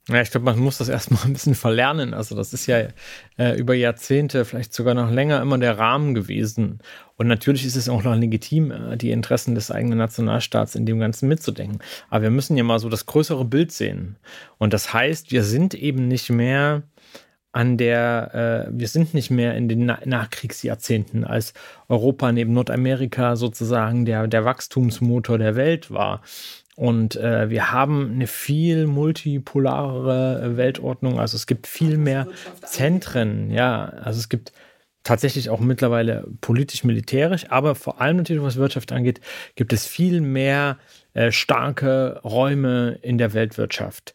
Ja, 0.09 0.21
ich 0.21 0.31
glaube, 0.31 0.45
man 0.45 0.59
muss 0.59 0.77
das 0.77 0.87
erstmal 0.87 1.21
ein 1.25 1.33
bisschen 1.33 1.55
verlernen. 1.55 2.13
Also, 2.13 2.35
das 2.35 2.53
ist 2.53 2.65
ja 2.65 2.87
äh, 3.37 3.57
über 3.57 3.73
Jahrzehnte, 3.73 4.45
vielleicht 4.45 4.73
sogar 4.73 4.93
noch 4.93 5.11
länger, 5.11 5.41
immer 5.41 5.57
der 5.57 5.77
Rahmen 5.77 6.13
gewesen. 6.13 6.79
Und 7.17 7.27
natürlich 7.27 7.65
ist 7.65 7.75
es 7.75 7.89
auch 7.89 8.03
noch 8.03 8.15
legitim, 8.15 8.71
äh, 8.71 8.97
die 8.97 9.11
Interessen 9.11 9.55
des 9.55 9.71
eigenen 9.71 9.97
Nationalstaats 9.97 10.75
in 10.75 10.85
dem 10.85 10.99
Ganzen 10.99 11.27
mitzudenken. 11.27 11.79
Aber 12.09 12.23
wir 12.23 12.31
müssen 12.31 12.55
ja 12.55 12.63
mal 12.63 12.79
so 12.79 12.89
das 12.89 13.05
größere 13.05 13.43
Bild 13.45 13.71
sehen. 13.71 14.15
Und 14.57 14.73
das 14.73 14.93
heißt, 14.93 15.31
wir 15.31 15.43
sind 15.43 15.73
eben 15.73 16.07
nicht 16.07 16.29
mehr 16.29 16.83
an 17.53 17.75
der 17.77 18.67
äh, 18.67 18.71
wir 18.71 18.87
sind 18.87 19.15
nicht 19.15 19.31
mehr 19.31 19.55
in 19.55 19.67
den 19.67 19.85
Na 19.85 19.99
Nachkriegsjahrzehnten, 20.05 21.25
als 21.25 21.53
Europa 21.87 22.31
neben 22.31 22.53
Nordamerika 22.53 23.35
sozusagen 23.35 24.05
der, 24.05 24.27
der 24.27 24.45
Wachstumsmotor 24.45 25.39
der 25.39 25.55
Welt 25.55 25.89
war. 25.89 26.21
Und 26.77 27.15
äh, 27.15 27.49
wir 27.49 27.71
haben 27.71 28.11
eine 28.13 28.27
viel 28.27 28.85
multipolarere 28.85 30.57
Weltordnung. 30.57 31.19
Also 31.19 31.35
es 31.35 31.47
gibt 31.47 31.65
viel 31.65 31.97
mehr 31.97 32.27
Zentren. 32.63 33.49
Ja, 33.49 33.85
also 33.85 34.19
es 34.19 34.29
gibt 34.29 34.53
tatsächlich 35.03 35.49
auch 35.49 35.59
mittlerweile 35.59 36.27
politisch-militärisch, 36.39 37.49
aber 37.49 37.73
vor 37.73 37.99
allem 37.99 38.17
natürlich, 38.17 38.43
was 38.43 38.57
Wirtschaft 38.57 38.91
angeht, 38.91 39.21
gibt 39.55 39.73
es 39.73 39.87
viel 39.87 40.21
mehr 40.21 40.77
äh, 41.15 41.31
starke 41.31 42.21
Räume 42.23 42.99
in 43.01 43.17
der 43.17 43.33
Weltwirtschaft, 43.33 44.13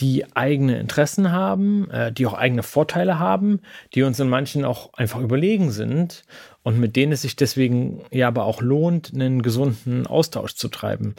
die 0.00 0.24
eigene 0.34 0.78
Interessen 0.78 1.30
haben, 1.30 1.90
äh, 1.90 2.10
die 2.10 2.24
auch 2.24 2.32
eigene 2.32 2.62
Vorteile 2.62 3.18
haben, 3.18 3.60
die 3.94 4.02
uns 4.02 4.18
in 4.18 4.30
manchen 4.30 4.64
auch 4.64 4.94
einfach 4.94 5.20
überlegen 5.20 5.72
sind 5.72 6.22
und 6.62 6.80
mit 6.80 6.96
denen 6.96 7.12
es 7.12 7.20
sich 7.20 7.36
deswegen 7.36 8.00
ja 8.10 8.28
aber 8.28 8.46
auch 8.46 8.62
lohnt, 8.62 9.12
einen 9.12 9.42
gesunden 9.42 10.06
Austausch 10.06 10.54
zu 10.54 10.68
treiben. 10.68 11.14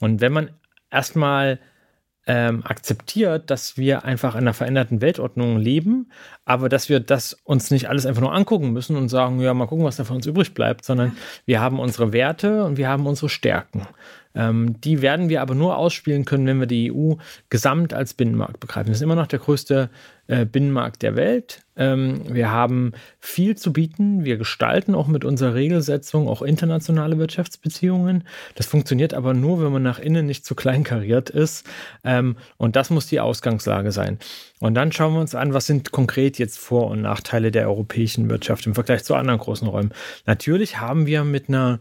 Und 0.00 0.20
wenn 0.20 0.32
man 0.32 0.50
erstmal 0.90 1.60
ähm, 2.26 2.62
akzeptiert, 2.64 3.50
dass 3.50 3.76
wir 3.76 4.04
einfach 4.04 4.34
in 4.34 4.42
einer 4.42 4.54
veränderten 4.54 5.00
Weltordnung 5.00 5.58
leben, 5.58 6.12
aber 6.44 6.68
dass 6.68 6.88
wir 6.88 7.00
das 7.00 7.32
uns 7.44 7.70
nicht 7.70 7.88
alles 7.88 8.06
einfach 8.06 8.20
nur 8.20 8.34
angucken 8.34 8.72
müssen 8.72 8.96
und 8.96 9.08
sagen, 9.08 9.40
ja, 9.40 9.54
mal 9.54 9.66
gucken, 9.66 9.84
was 9.84 9.96
da 9.96 10.04
für 10.04 10.14
uns 10.14 10.26
übrig 10.26 10.54
bleibt, 10.54 10.84
sondern 10.84 11.16
wir 11.46 11.60
haben 11.60 11.80
unsere 11.80 12.12
Werte 12.12 12.64
und 12.64 12.76
wir 12.76 12.88
haben 12.88 13.06
unsere 13.06 13.28
Stärken. 13.28 13.86
Ähm, 14.34 14.80
die 14.80 15.02
werden 15.02 15.28
wir 15.28 15.42
aber 15.42 15.54
nur 15.54 15.76
ausspielen 15.76 16.24
können, 16.24 16.46
wenn 16.46 16.60
wir 16.60 16.66
die 16.66 16.92
EU 16.92 17.14
gesamt 17.48 17.92
als 17.92 18.14
Binnenmarkt 18.14 18.60
begreifen. 18.60 18.88
Das 18.88 18.98
ist 18.98 19.02
immer 19.02 19.16
noch 19.16 19.26
der 19.26 19.40
größte 19.40 19.90
äh, 20.30 20.46
Binnenmarkt 20.46 21.02
der 21.02 21.16
Welt. 21.16 21.62
Ähm, 21.76 22.22
wir 22.32 22.52
haben 22.52 22.92
viel 23.18 23.56
zu 23.56 23.72
bieten. 23.72 24.24
Wir 24.24 24.36
gestalten 24.36 24.94
auch 24.94 25.08
mit 25.08 25.24
unserer 25.24 25.54
Regelsetzung 25.54 26.28
auch 26.28 26.42
internationale 26.42 27.18
Wirtschaftsbeziehungen. 27.18 28.22
Das 28.54 28.66
funktioniert 28.66 29.12
aber 29.12 29.34
nur, 29.34 29.60
wenn 29.64 29.72
man 29.72 29.82
nach 29.82 29.98
innen 29.98 30.26
nicht 30.26 30.44
zu 30.44 30.54
kleinkariert 30.54 31.30
ist. 31.30 31.66
Ähm, 32.04 32.36
und 32.58 32.76
das 32.76 32.90
muss 32.90 33.08
die 33.08 33.18
Ausgangslage 33.18 33.90
sein. 33.90 34.20
Und 34.60 34.74
dann 34.74 34.92
schauen 34.92 35.14
wir 35.14 35.20
uns 35.20 35.34
an, 35.34 35.52
was 35.52 35.66
sind 35.66 35.90
konkret 35.90 36.38
jetzt 36.38 36.58
Vor- 36.58 36.90
und 36.90 37.02
Nachteile 37.02 37.50
der 37.50 37.66
europäischen 37.66 38.30
Wirtschaft 38.30 38.66
im 38.66 38.74
Vergleich 38.74 39.02
zu 39.02 39.16
anderen 39.16 39.40
großen 39.40 39.66
Räumen. 39.66 39.92
Natürlich 40.26 40.78
haben 40.78 41.06
wir 41.06 41.24
mit 41.24 41.48
einer 41.48 41.80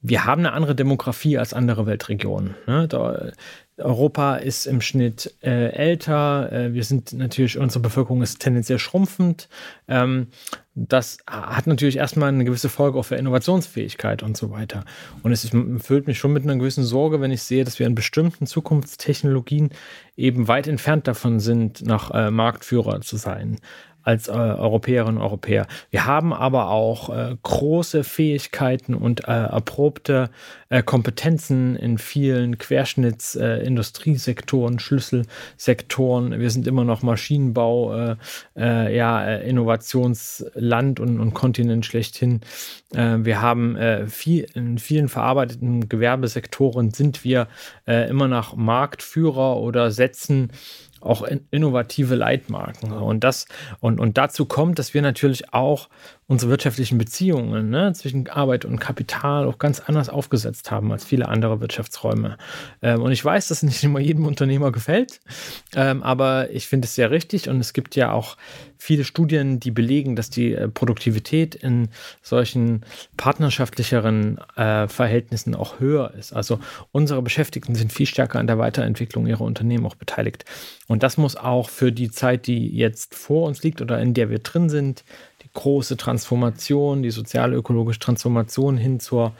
wir 0.00 0.24
haben 0.24 0.40
eine 0.40 0.52
andere 0.52 0.74
Demografie 0.74 1.38
als 1.38 1.52
andere 1.52 1.86
Weltregionen. 1.86 2.54
Ne? 2.66 2.86
Da, 2.88 3.32
Europa 3.78 4.36
ist 4.36 4.66
im 4.66 4.80
Schnitt 4.80 5.34
äh, 5.42 5.70
älter. 5.70 6.52
Äh, 6.52 6.74
wir 6.74 6.84
sind 6.84 7.12
natürlich, 7.12 7.58
unsere 7.58 7.80
Bevölkerung 7.80 8.22
ist 8.22 8.40
tendenziell 8.40 8.78
schrumpfend. 8.78 9.48
Ähm, 9.86 10.28
das 10.74 11.18
hat 11.26 11.66
natürlich 11.66 11.96
erstmal 11.96 12.28
eine 12.28 12.44
gewisse 12.44 12.68
Folge 12.68 12.98
auch 12.98 13.04
für 13.04 13.16
Innovationsfähigkeit 13.16 14.22
und 14.22 14.36
so 14.36 14.50
weiter. 14.50 14.84
Und 15.22 15.32
es 15.32 15.50
füllt 15.78 16.06
mich 16.06 16.18
schon 16.18 16.32
mit 16.32 16.44
einer 16.44 16.56
gewissen 16.56 16.84
Sorge, 16.84 17.20
wenn 17.20 17.32
ich 17.32 17.42
sehe, 17.42 17.64
dass 17.64 17.78
wir 17.78 17.86
in 17.86 17.94
bestimmten 17.94 18.46
Zukunftstechnologien 18.46 19.70
eben 20.16 20.48
weit 20.48 20.68
entfernt 20.68 21.08
davon 21.08 21.40
sind, 21.40 21.84
nach 21.84 22.10
äh, 22.12 22.30
Marktführer 22.30 23.00
zu 23.00 23.16
sein 23.16 23.58
als 24.08 24.28
äh, 24.28 24.32
Europäerinnen 24.32 25.18
und 25.18 25.22
Europäer. 25.22 25.66
Wir 25.90 26.06
haben 26.06 26.32
aber 26.32 26.70
auch 26.70 27.10
äh, 27.10 27.36
große 27.42 28.04
Fähigkeiten 28.04 28.94
und 28.94 29.28
äh, 29.28 29.32
erprobte 29.32 30.30
äh, 30.70 30.82
Kompetenzen 30.82 31.76
in 31.76 31.98
vielen 31.98 32.56
Querschnittsindustriesektoren, 32.56 34.76
äh, 34.76 34.80
Schlüsselsektoren. 34.80 36.40
Wir 36.40 36.50
sind 36.50 36.66
immer 36.66 36.84
noch 36.84 37.02
Maschinenbau, 37.02 38.16
äh, 38.54 38.96
ja, 38.96 39.36
Innovationsland 39.36 41.00
und, 41.00 41.20
und 41.20 41.34
Kontinent 41.34 41.84
schlechthin. 41.84 42.40
wir 42.90 43.42
haben 43.42 43.76
viel, 44.08 44.46
in 44.54 44.78
vielen 44.78 45.08
verarbeiteten 45.08 45.88
Gewerbesektoren 45.88 46.90
sind 46.90 47.24
wir 47.24 47.48
immer 47.86 48.28
noch 48.28 48.54
Marktführer 48.56 49.56
oder 49.58 49.90
setzen 49.90 50.52
auch 51.00 51.26
innovative 51.50 52.14
Leitmarken. 52.14 52.92
Und 52.92 53.24
das, 53.24 53.46
und, 53.80 54.00
und 54.00 54.18
dazu 54.18 54.46
kommt, 54.46 54.78
dass 54.78 54.94
wir 54.94 55.02
natürlich 55.02 55.52
auch 55.52 55.88
unsere 56.28 56.50
wirtschaftlichen 56.50 56.98
Beziehungen 56.98 57.70
ne, 57.70 57.92
zwischen 57.94 58.28
Arbeit 58.28 58.66
und 58.66 58.78
Kapital 58.78 59.46
auch 59.46 59.58
ganz 59.58 59.80
anders 59.80 60.10
aufgesetzt 60.10 60.70
haben 60.70 60.92
als 60.92 61.04
viele 61.04 61.26
andere 61.26 61.60
Wirtschaftsräume. 61.60 62.36
Ähm, 62.82 63.00
und 63.00 63.12
ich 63.12 63.24
weiß, 63.24 63.48
dass 63.48 63.62
nicht 63.62 63.82
immer 63.82 63.98
jedem 63.98 64.26
Unternehmer 64.26 64.70
gefällt, 64.70 65.20
ähm, 65.74 66.02
aber 66.02 66.50
ich 66.50 66.68
finde 66.68 66.84
es 66.86 66.94
sehr 66.94 67.10
richtig 67.10 67.48
und 67.48 67.58
es 67.60 67.72
gibt 67.72 67.96
ja 67.96 68.12
auch 68.12 68.36
viele 68.76 69.04
Studien, 69.04 69.58
die 69.58 69.70
belegen, 69.70 70.16
dass 70.16 70.28
die 70.28 70.54
äh, 70.54 70.68
Produktivität 70.68 71.54
in 71.54 71.88
solchen 72.20 72.84
partnerschaftlicheren 73.16 74.36
äh, 74.54 74.86
Verhältnissen 74.86 75.54
auch 75.54 75.80
höher 75.80 76.12
ist. 76.14 76.34
Also 76.34 76.60
unsere 76.92 77.22
Beschäftigten 77.22 77.74
sind 77.74 77.90
viel 77.90 78.06
stärker 78.06 78.38
an 78.38 78.46
der 78.46 78.58
Weiterentwicklung 78.58 79.26
ihrer 79.26 79.44
Unternehmen 79.44 79.86
auch 79.86 79.96
beteiligt. 79.96 80.44
Und 80.88 81.02
das 81.02 81.16
muss 81.16 81.36
auch 81.36 81.70
für 81.70 81.90
die 81.90 82.10
Zeit, 82.10 82.46
die 82.46 82.68
jetzt 82.68 83.14
vor 83.14 83.46
uns 83.46 83.62
liegt 83.62 83.80
oder 83.80 83.98
in 83.98 84.12
der 84.12 84.28
wir 84.28 84.38
drin 84.40 84.68
sind, 84.68 85.04
große 85.54 85.96
Transformation, 85.96 87.02
die 87.02 87.10
sozial-ökologische 87.10 87.98
Transformation 87.98 88.76
hin 88.76 89.00
zur, 89.00 89.32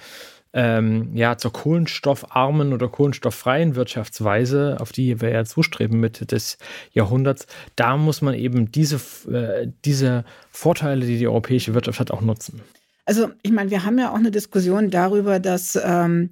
ähm, 0.53 1.15
ja, 1.15 1.37
zur 1.37 1.53
kohlenstoffarmen 1.53 2.73
oder 2.73 2.89
kohlenstofffreien 2.89 3.75
Wirtschaftsweise, 3.75 4.77
auf 4.81 4.93
die 4.93 5.21
wir 5.21 5.31
ja 5.31 5.45
zustreben 5.45 6.01
Mitte 6.01 6.27
des 6.27 6.59
Jahrhunderts, 6.93 7.47
da 7.77 7.97
muss 7.97 8.23
man 8.23 8.35
eben 8.35 8.73
diese, 8.73 8.97
äh, 9.31 9.69
diese 9.85 10.25
Vorteile, 10.51 11.07
die 11.07 11.19
die 11.19 11.29
europäische 11.29 11.75
Wirtschaft 11.75 12.01
hat, 12.01 12.11
auch 12.11 12.23
nutzen. 12.23 12.63
Also 13.05 13.31
ich 13.43 13.53
meine, 13.53 13.71
wir 13.71 13.85
haben 13.85 13.99
ja 13.99 14.11
auch 14.11 14.17
eine 14.17 14.31
Diskussion 14.31 14.91
darüber, 14.91 15.41
dass 15.41 15.79
ähm, 15.83 16.31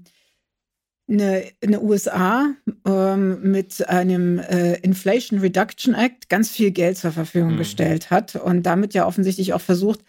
eine, 1.09 1.45
eine 1.63 1.81
USA 1.81 2.53
ähm, 2.85 3.51
mit 3.51 3.89
einem 3.89 4.39
äh, 4.39 4.75
Inflation 4.81 5.39
Reduction 5.39 5.95
Act 5.95 6.29
ganz 6.29 6.51
viel 6.51 6.73
Geld 6.73 6.99
zur 6.99 7.13
Verfügung 7.13 7.55
mhm. 7.55 7.59
gestellt 7.59 8.11
hat 8.11 8.35
und 8.37 8.65
damit 8.65 8.95
ja 8.95 9.07
offensichtlich 9.07 9.53
auch 9.53 9.61
versucht, 9.61 10.01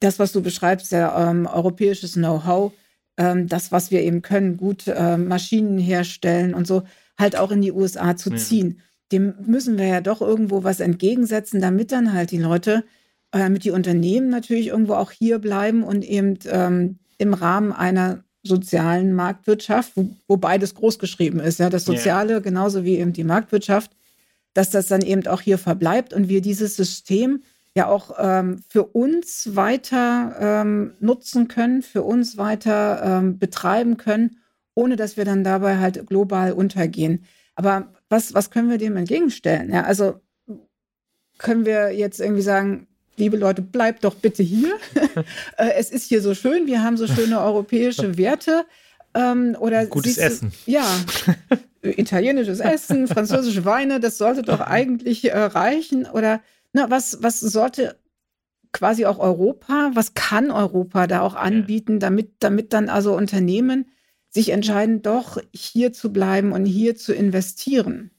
das, 0.00 0.18
was 0.18 0.32
du 0.32 0.42
beschreibst, 0.42 0.92
der 0.92 1.14
ähm, 1.16 1.46
europäisches 1.46 2.14
Know-how, 2.14 2.72
ähm, 3.16 3.48
das, 3.48 3.72
was 3.72 3.90
wir 3.90 4.02
eben 4.02 4.22
können, 4.22 4.56
gut 4.56 4.86
äh, 4.86 5.16
Maschinen 5.16 5.78
herstellen 5.78 6.54
und 6.54 6.66
so, 6.66 6.82
halt 7.18 7.36
auch 7.36 7.50
in 7.50 7.60
die 7.60 7.72
USA 7.72 8.16
zu 8.16 8.30
ziehen. 8.30 8.80
Dem 9.12 9.34
müssen 9.46 9.78
wir 9.78 9.86
ja 9.86 10.00
doch 10.00 10.20
irgendwo 10.20 10.64
was 10.64 10.80
entgegensetzen, 10.80 11.60
damit 11.60 11.92
dann 11.92 12.12
halt 12.12 12.30
die 12.30 12.38
Leute, 12.38 12.84
äh, 13.32 13.38
damit 13.38 13.64
die 13.64 13.70
Unternehmen 13.70 14.28
natürlich 14.28 14.68
irgendwo 14.68 14.94
auch 14.94 15.10
hier 15.10 15.38
bleiben 15.38 15.82
und 15.82 16.04
eben 16.04 16.38
ähm, 16.46 16.98
im 17.18 17.34
Rahmen 17.34 17.72
einer 17.72 18.24
sozialen 18.42 19.14
Marktwirtschaft, 19.14 19.92
wo, 19.96 20.10
wo 20.26 20.36
beides 20.36 20.74
großgeschrieben 20.74 21.40
ist, 21.40 21.58
ja, 21.58 21.70
das 21.70 21.84
Soziale 21.84 22.34
yeah. 22.34 22.40
genauso 22.40 22.84
wie 22.84 22.98
eben 22.98 23.12
die 23.12 23.24
Marktwirtschaft, 23.24 23.90
dass 24.54 24.70
das 24.70 24.88
dann 24.88 25.02
eben 25.02 25.26
auch 25.26 25.40
hier 25.40 25.58
verbleibt 25.58 26.12
und 26.12 26.28
wir 26.28 26.40
dieses 26.40 26.76
System 26.76 27.42
ja 27.74 27.86
auch 27.86 28.16
ähm, 28.18 28.62
für 28.68 28.84
uns 28.84 29.56
weiter 29.56 30.36
ähm, 30.38 30.94
nutzen 31.00 31.48
können, 31.48 31.82
für 31.82 32.02
uns 32.02 32.36
weiter 32.36 33.02
ähm, 33.02 33.38
betreiben 33.38 33.96
können, 33.96 34.38
ohne 34.74 34.96
dass 34.96 35.16
wir 35.16 35.24
dann 35.24 35.44
dabei 35.44 35.78
halt 35.78 36.06
global 36.06 36.52
untergehen. 36.52 37.24
Aber 37.54 37.92
was, 38.08 38.34
was 38.34 38.50
können 38.50 38.70
wir 38.70 38.78
dem 38.78 38.96
entgegenstellen? 38.96 39.70
Ja, 39.72 39.84
also 39.84 40.20
können 41.38 41.64
wir 41.64 41.92
jetzt 41.92 42.20
irgendwie 42.20 42.42
sagen, 42.42 42.86
liebe 43.16 43.36
Leute, 43.36 43.62
bleibt 43.62 44.04
doch 44.04 44.14
bitte 44.14 44.42
hier. 44.42 44.76
Äh, 45.58 45.74
es 45.76 45.90
ist 45.90 46.08
hier 46.08 46.22
so 46.22 46.34
schön, 46.34 46.66
wir 46.66 46.82
haben 46.82 46.96
so 46.96 47.06
schöne 47.06 47.40
europäische 47.40 48.16
Werte. 48.16 48.64
Ähm, 49.14 49.54
oder 49.58 49.84
Gutes 49.86 50.16
Essen. 50.16 50.52
Ja, 50.64 50.86
italienisches 51.82 52.60
Essen, 52.60 53.06
französische 53.06 53.64
Weine, 53.66 54.00
das 54.00 54.16
sollte 54.16 54.42
doch 54.42 54.60
eigentlich 54.60 55.30
äh, 55.30 55.36
reichen. 55.38 56.06
Oder 56.06 56.40
na, 56.72 56.90
was, 56.90 57.22
was 57.22 57.40
sollte 57.40 57.96
quasi 58.72 59.04
auch 59.04 59.18
Europa, 59.18 59.90
was 59.94 60.14
kann 60.14 60.50
Europa 60.50 61.06
da 61.06 61.20
auch 61.20 61.34
anbieten, 61.34 62.00
damit, 62.00 62.32
damit 62.40 62.72
dann 62.72 62.88
also 62.88 63.14
Unternehmen 63.14 63.86
sich 64.30 64.48
entscheiden, 64.48 65.02
doch 65.02 65.38
hier 65.52 65.92
zu 65.92 66.12
bleiben 66.12 66.52
und 66.52 66.64
hier 66.64 66.96
zu 66.96 67.12
investieren? 67.12 68.10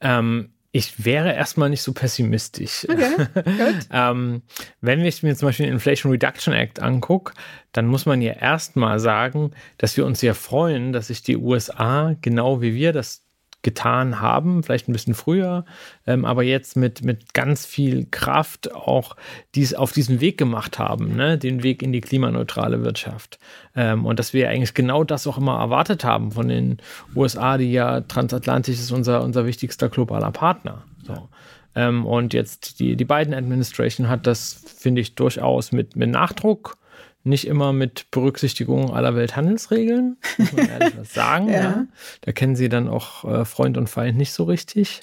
Ähm, 0.00 0.52
ich 0.72 1.04
wäre 1.04 1.32
erstmal 1.32 1.68
nicht 1.68 1.82
so 1.82 1.92
pessimistisch. 1.92 2.86
Okay, 2.88 3.26
ähm, 3.92 4.42
wenn 4.80 5.04
ich 5.04 5.22
mir 5.22 5.34
zum 5.34 5.48
Beispiel 5.48 5.66
den 5.66 5.74
Inflation 5.74 6.12
Reduction 6.12 6.54
Act 6.54 6.80
angucke, 6.80 7.34
dann 7.72 7.86
muss 7.86 8.06
man 8.06 8.22
ja 8.22 8.32
erstmal 8.32 9.00
sagen, 9.00 9.52
dass 9.78 9.96
wir 9.96 10.06
uns 10.06 10.20
sehr 10.20 10.34
freuen, 10.34 10.92
dass 10.92 11.08
sich 11.08 11.22
die 11.22 11.36
USA, 11.36 12.14
genau 12.20 12.60
wie 12.62 12.74
wir 12.74 12.92
das 12.92 13.24
getan 13.62 14.20
haben, 14.20 14.62
vielleicht 14.62 14.88
ein 14.88 14.92
bisschen 14.92 15.14
früher, 15.14 15.64
ähm, 16.06 16.24
aber 16.24 16.42
jetzt 16.42 16.76
mit, 16.76 17.04
mit 17.04 17.34
ganz 17.34 17.66
viel 17.66 18.06
Kraft 18.10 18.74
auch 18.74 19.16
dies 19.54 19.74
auf 19.74 19.92
diesen 19.92 20.20
Weg 20.20 20.38
gemacht 20.38 20.78
haben, 20.78 21.16
ne? 21.16 21.36
den 21.36 21.62
Weg 21.62 21.82
in 21.82 21.92
die 21.92 22.00
klimaneutrale 22.00 22.82
Wirtschaft. 22.82 23.38
Ähm, 23.76 24.06
und 24.06 24.18
dass 24.18 24.32
wir 24.32 24.48
eigentlich 24.48 24.74
genau 24.74 25.04
das 25.04 25.26
auch 25.26 25.38
immer 25.38 25.58
erwartet 25.58 26.04
haben 26.04 26.32
von 26.32 26.48
den 26.48 26.78
USA, 27.14 27.58
die 27.58 27.72
ja 27.72 28.00
transatlantisch 28.00 28.78
ist 28.78 28.92
unser, 28.92 29.22
unser 29.22 29.46
wichtigster 29.46 29.88
globaler 29.88 30.30
Partner. 30.30 30.84
So. 31.02 31.28
Ähm, 31.74 32.06
und 32.06 32.34
jetzt 32.34 32.80
die, 32.80 32.96
die 32.96 33.04
Biden 33.04 33.34
Administration 33.34 34.08
hat 34.08 34.26
das, 34.26 34.64
finde 34.78 35.00
ich, 35.00 35.14
durchaus 35.14 35.72
mit, 35.72 35.96
mit 35.96 36.10
Nachdruck 36.10 36.76
nicht 37.22 37.46
immer 37.46 37.72
mit 37.74 38.10
Berücksichtigung 38.10 38.94
aller 38.94 39.14
Welthandelsregeln, 39.14 40.16
muss 40.38 40.52
man 40.52 40.68
ehrlich 40.68 40.98
was 40.98 41.12
sagen. 41.14 41.48
ja. 41.48 41.54
ja. 41.54 41.86
Da 42.22 42.32
kennen 42.32 42.56
sie 42.56 42.68
dann 42.68 42.88
auch 42.88 43.24
äh, 43.24 43.44
Freund 43.44 43.76
und 43.76 43.88
Feind 43.88 44.16
nicht 44.16 44.32
so 44.32 44.44
richtig 44.44 45.02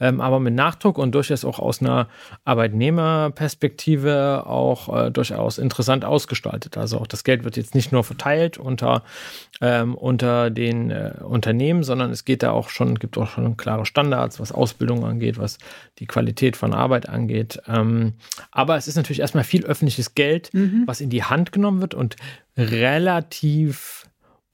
ähm, 0.00 0.20
aber 0.20 0.40
mit 0.40 0.54
Nachdruck 0.54 0.98
und 0.98 1.14
durchaus 1.14 1.44
auch 1.44 1.58
aus 1.58 1.80
einer 1.80 2.08
Arbeitnehmerperspektive 2.44 4.44
auch 4.46 5.06
äh, 5.06 5.10
durchaus 5.10 5.58
interessant 5.58 6.04
ausgestaltet. 6.04 6.76
Also 6.76 6.98
auch 6.98 7.06
das 7.06 7.24
Geld 7.24 7.44
wird 7.44 7.56
jetzt 7.56 7.74
nicht 7.74 7.92
nur 7.92 8.04
verteilt 8.04 8.58
unter, 8.58 9.02
ähm, 9.60 9.94
unter 9.94 10.50
den 10.50 10.90
äh, 10.90 11.12
Unternehmen, 11.22 11.82
sondern 11.82 12.10
es 12.10 12.24
geht 12.24 12.42
da 12.42 12.52
auch 12.52 12.68
schon, 12.68 12.98
gibt 12.98 13.18
auch 13.18 13.28
schon 13.28 13.56
klare 13.56 13.86
Standards, 13.86 14.40
was 14.40 14.52
Ausbildung 14.52 15.04
angeht, 15.04 15.38
was 15.38 15.58
die 15.98 16.06
Qualität 16.06 16.56
von 16.56 16.74
Arbeit 16.74 17.08
angeht. 17.08 17.60
Ähm, 17.66 18.14
aber 18.50 18.76
es 18.76 18.88
ist 18.88 18.96
natürlich 18.96 19.20
erstmal 19.20 19.44
viel 19.44 19.64
öffentliches 19.64 20.14
Geld, 20.14 20.52
mhm. 20.52 20.84
was 20.86 21.00
in 21.00 21.10
die 21.10 21.24
Hand 21.24 21.52
genommen 21.52 21.80
wird 21.80 21.94
und 21.94 22.16
relativ 22.56 23.97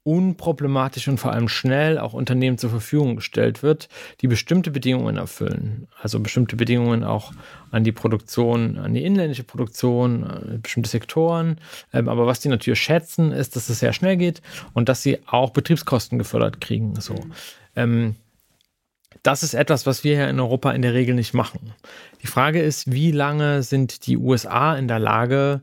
unproblematisch 0.05 1.09
und 1.09 1.19
vor 1.19 1.33
allem 1.33 1.49
schnell 1.49 1.99
auch 1.99 2.13
Unternehmen 2.13 2.59
zur 2.59 2.71
Verfügung 2.71 3.17
gestellt 3.17 3.63
wird, 3.63 3.89
die 4.21 4.29
bestimmte 4.29 4.71
Bedingungen 4.71 5.17
erfüllen. 5.17 5.89
Also 6.01 6.21
bestimmte 6.21 6.57
Bedingungen 6.57 7.05
auch 7.05 7.33
an 7.71 7.85
die 7.85 7.93
Produktion, 7.93 8.79
an 8.79 8.93
die 8.93 9.03
inländische 9.03 9.45
Produktion, 9.45 10.61
bestimmte 10.63 10.91
Sektoren. 10.91 11.59
Ähm, 11.93 12.09
aber 12.09 12.27
was 12.27 12.41
die 12.41 12.49
natürlich 12.49 12.81
schätzen, 12.81 13.33
ist, 13.33 13.57
dass 13.57 13.71
es 13.71 13.81
sehr 13.81 13.95
schnell 13.95 14.19
geht 14.19 14.43
und 14.75 14.91
dass 14.91 15.03
sie 15.03 15.19
auch 15.27 15.51
Betriebskosten 15.51 16.19
gefördert 16.19 16.61
kriegen. 16.61 17.01
So. 17.01 17.15
Ähm, 17.75 18.17
das 19.23 19.43
ist 19.43 19.55
etwas, 19.55 19.87
was 19.87 20.05
wir 20.05 20.17
hier 20.17 20.29
in 20.29 20.39
Europa 20.39 20.73
in 20.73 20.83
der 20.83 20.93
Regel 20.93 21.15
nicht 21.15 21.33
machen. 21.33 21.73
Die 22.23 22.27
Frage 22.27 22.61
ist, 22.61 22.93
wie 22.93 23.11
lange 23.11 23.63
sind 23.63 24.07
die 24.07 24.19
USA 24.19 24.77
in 24.77 24.87
der 24.87 24.99
Lage, 24.99 25.63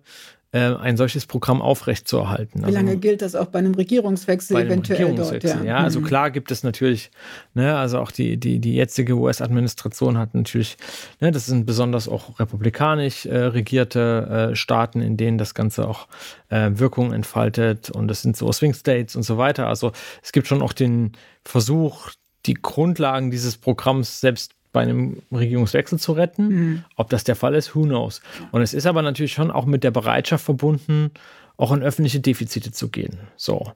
äh, 0.53 0.59
ein 0.59 0.97
solches 0.97 1.25
Programm 1.25 1.61
aufrechtzuerhalten. 1.61 2.65
Wie 2.65 2.71
lange 2.71 2.89
also, 2.89 2.99
gilt 2.99 3.21
das 3.21 3.35
auch 3.35 3.47
bei 3.47 3.59
einem 3.59 3.73
Regierungswechsel 3.73 4.53
bei 4.53 4.61
einem 4.61 4.71
eventuell 4.71 5.05
Regierungswechsel, 5.05 5.53
dort? 5.53 5.65
Ja, 5.65 5.77
ja 5.77 5.83
also 5.83 6.01
mhm. 6.01 6.05
klar 6.05 6.31
gibt 6.31 6.51
es 6.51 6.63
natürlich, 6.63 7.11
ne, 7.53 7.77
also 7.77 7.99
auch 7.99 8.11
die, 8.11 8.37
die, 8.37 8.59
die 8.59 8.75
jetzige 8.75 9.15
US-Administration 9.15 10.17
hat 10.17 10.33
natürlich, 10.33 10.77
ne, 11.21 11.31
das 11.31 11.45
sind 11.45 11.65
besonders 11.65 12.09
auch 12.09 12.39
republikanisch 12.39 13.25
äh, 13.25 13.37
regierte 13.37 14.49
äh, 14.51 14.55
Staaten, 14.55 15.01
in 15.01 15.15
denen 15.15 15.37
das 15.37 15.53
Ganze 15.53 15.87
auch 15.87 16.07
äh, 16.49 16.71
Wirkung 16.73 17.13
entfaltet 17.13 17.89
und 17.89 18.09
das 18.09 18.21
sind 18.21 18.35
so 18.35 18.51
Swing 18.51 18.73
States 18.73 19.15
und 19.15 19.23
so 19.23 19.37
weiter. 19.37 19.67
Also 19.67 19.93
es 20.21 20.33
gibt 20.33 20.47
schon 20.47 20.61
auch 20.61 20.73
den 20.73 21.13
Versuch, 21.45 22.11
die 22.45 22.55
Grundlagen 22.55 23.31
dieses 23.31 23.57
Programms 23.57 24.19
selbst 24.19 24.53
bei 24.71 24.81
einem 24.81 25.21
Regierungswechsel 25.31 25.99
zu 25.99 26.13
retten. 26.13 26.47
Mhm. 26.47 26.83
Ob 26.95 27.09
das 27.09 27.23
der 27.23 27.35
Fall 27.35 27.55
ist, 27.55 27.75
who 27.75 27.83
knows. 27.83 28.21
Und 28.51 28.61
es 28.61 28.73
ist 28.73 28.85
aber 28.85 29.01
natürlich 29.01 29.33
schon 29.33 29.51
auch 29.51 29.65
mit 29.65 29.83
der 29.83 29.91
Bereitschaft 29.91 30.45
verbunden, 30.45 31.11
auch 31.57 31.71
in 31.71 31.83
öffentliche 31.83 32.19
Defizite 32.19 32.71
zu 32.71 32.89
gehen. 32.89 33.19
So. 33.35 33.71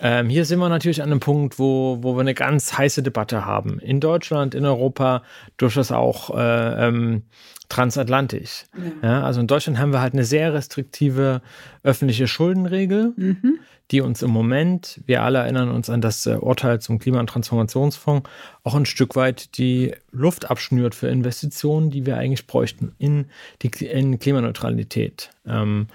Ähm, 0.00 0.28
hier 0.28 0.44
sind 0.44 0.58
wir 0.58 0.68
natürlich 0.68 1.02
an 1.02 1.10
einem 1.10 1.20
Punkt, 1.20 1.58
wo, 1.58 1.98
wo 2.02 2.14
wir 2.14 2.20
eine 2.20 2.34
ganz 2.34 2.76
heiße 2.76 3.02
Debatte 3.02 3.44
haben. 3.44 3.78
In 3.78 4.00
Deutschland, 4.00 4.54
in 4.54 4.64
Europa, 4.64 5.22
durchaus 5.56 5.90
auch 5.90 6.36
äh, 6.36 6.86
ähm, 6.86 7.22
transatlantisch. 7.68 8.66
Ja. 9.02 9.08
Ja, 9.08 9.22
also 9.22 9.40
in 9.40 9.46
Deutschland 9.46 9.78
haben 9.78 9.92
wir 9.92 10.00
halt 10.00 10.12
eine 10.12 10.24
sehr 10.24 10.52
restriktive 10.52 11.40
öffentliche 11.82 12.28
Schuldenregel. 12.28 13.14
Mhm 13.16 13.58
die 13.90 14.00
uns 14.00 14.22
im 14.22 14.30
Moment, 14.30 15.00
wir 15.06 15.22
alle 15.22 15.38
erinnern 15.38 15.70
uns 15.70 15.88
an 15.90 16.00
das 16.00 16.26
äh, 16.26 16.36
Urteil 16.36 16.80
zum 16.80 16.98
Klima- 16.98 17.20
und 17.20 17.28
Transformationsfonds, 17.28 18.28
auch 18.64 18.74
ein 18.74 18.86
Stück 18.86 19.14
weit 19.14 19.58
die 19.58 19.94
Luft 20.10 20.50
abschnürt 20.50 20.94
für 20.94 21.08
Investitionen, 21.08 21.90
die 21.90 22.04
wir 22.04 22.16
eigentlich 22.16 22.46
bräuchten 22.46 22.94
in 22.98 23.26
die 23.62 23.68
in 23.86 24.18
Klimaneutralität. 24.18 25.30
Ähm, 25.46 25.86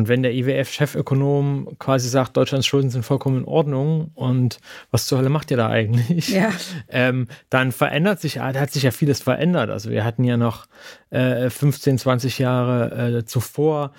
und 0.00 0.08
wenn 0.08 0.22
der 0.22 0.32
IWF-Chefökonom 0.32 1.76
quasi 1.78 2.08
sagt, 2.08 2.34
Deutschlands 2.38 2.66
Schulden 2.66 2.88
sind 2.88 3.04
vollkommen 3.04 3.40
in 3.40 3.44
Ordnung 3.44 4.12
und 4.14 4.58
was 4.90 5.04
zur 5.04 5.18
Hölle 5.18 5.28
macht 5.28 5.50
ihr 5.50 5.58
da 5.58 5.68
eigentlich? 5.68 6.28
Ja. 6.30 6.50
Ähm, 6.92 7.28
dann 7.50 7.70
verändert 7.70 8.20
sich, 8.20 8.34
da 8.34 8.54
hat 8.54 8.72
sich 8.72 8.82
ja 8.82 8.90
vieles 8.90 9.20
verändert. 9.20 9.70
Also 9.70 9.90
wir 9.90 10.04
hatten 10.04 10.24
ja 10.24 10.36
noch 10.36 10.66
äh, 11.10 11.48
15, 11.50 11.98
20 11.98 12.38
Jahre 12.38 13.18
äh, 13.18 13.24
zuvor 13.24 13.92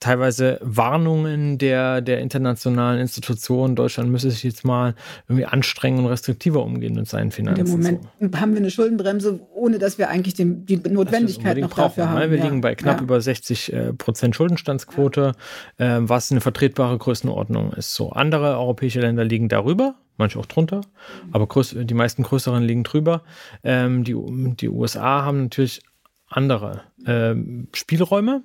teilweise 0.00 0.58
Warnungen 0.62 1.58
der, 1.58 2.00
der 2.00 2.20
internationalen 2.20 3.00
Institutionen, 3.00 3.76
Deutschland 3.76 4.10
müsse 4.10 4.30
sich 4.30 4.42
jetzt 4.42 4.64
mal 4.64 4.94
irgendwie 5.28 5.46
anstrengen 5.46 6.00
und 6.00 6.06
restriktiver 6.06 6.62
umgehen 6.62 6.94
mit 6.94 7.08
seinen 7.08 7.30
Finanzen. 7.30 7.66
Im 7.66 7.70
Moment 7.70 8.02
so. 8.20 8.40
haben 8.40 8.52
wir 8.52 8.60
eine 8.60 8.70
Schuldenbremse, 8.70 9.40
ohne 9.54 9.78
dass 9.78 9.98
wir 9.98 10.08
eigentlich 10.08 10.34
den, 10.34 10.66
die 10.66 10.76
Notwendigkeit 10.76 11.58
noch 11.58 11.70
dafür 11.70 12.04
brauchen, 12.04 12.20
haben. 12.20 12.30
Wir 12.30 12.38
ja. 12.38 12.44
liegen 12.44 12.60
bei 12.60 12.74
knapp 12.74 12.98
ja. 12.98 13.02
über 13.02 13.20
60 13.20 13.72
äh, 13.72 13.92
Prozent 13.94 14.36
Schuldenstandsquote, 14.36 15.32
ja. 15.78 15.96
äh, 15.98 16.08
was 16.08 16.30
eine 16.30 16.40
vertretbare 16.40 16.98
Größenordnung 16.98 17.72
ist. 17.72 17.94
So 17.94 18.10
andere 18.10 18.58
europäische 18.58 19.00
Länder 19.00 19.24
liegen 19.24 19.48
darüber, 19.48 19.94
manche 20.18 20.38
auch 20.38 20.46
drunter, 20.46 20.82
aber 21.32 21.46
größ, 21.46 21.76
die 21.80 21.94
meisten 21.94 22.22
größeren 22.22 22.62
liegen 22.62 22.82
drüber. 22.82 23.22
Ähm, 23.64 24.04
die, 24.04 24.14
die 24.60 24.68
USA 24.68 25.24
haben 25.24 25.44
natürlich 25.44 25.82
andere 26.28 26.82
äh, 27.04 27.34
Spielräume. 27.74 28.42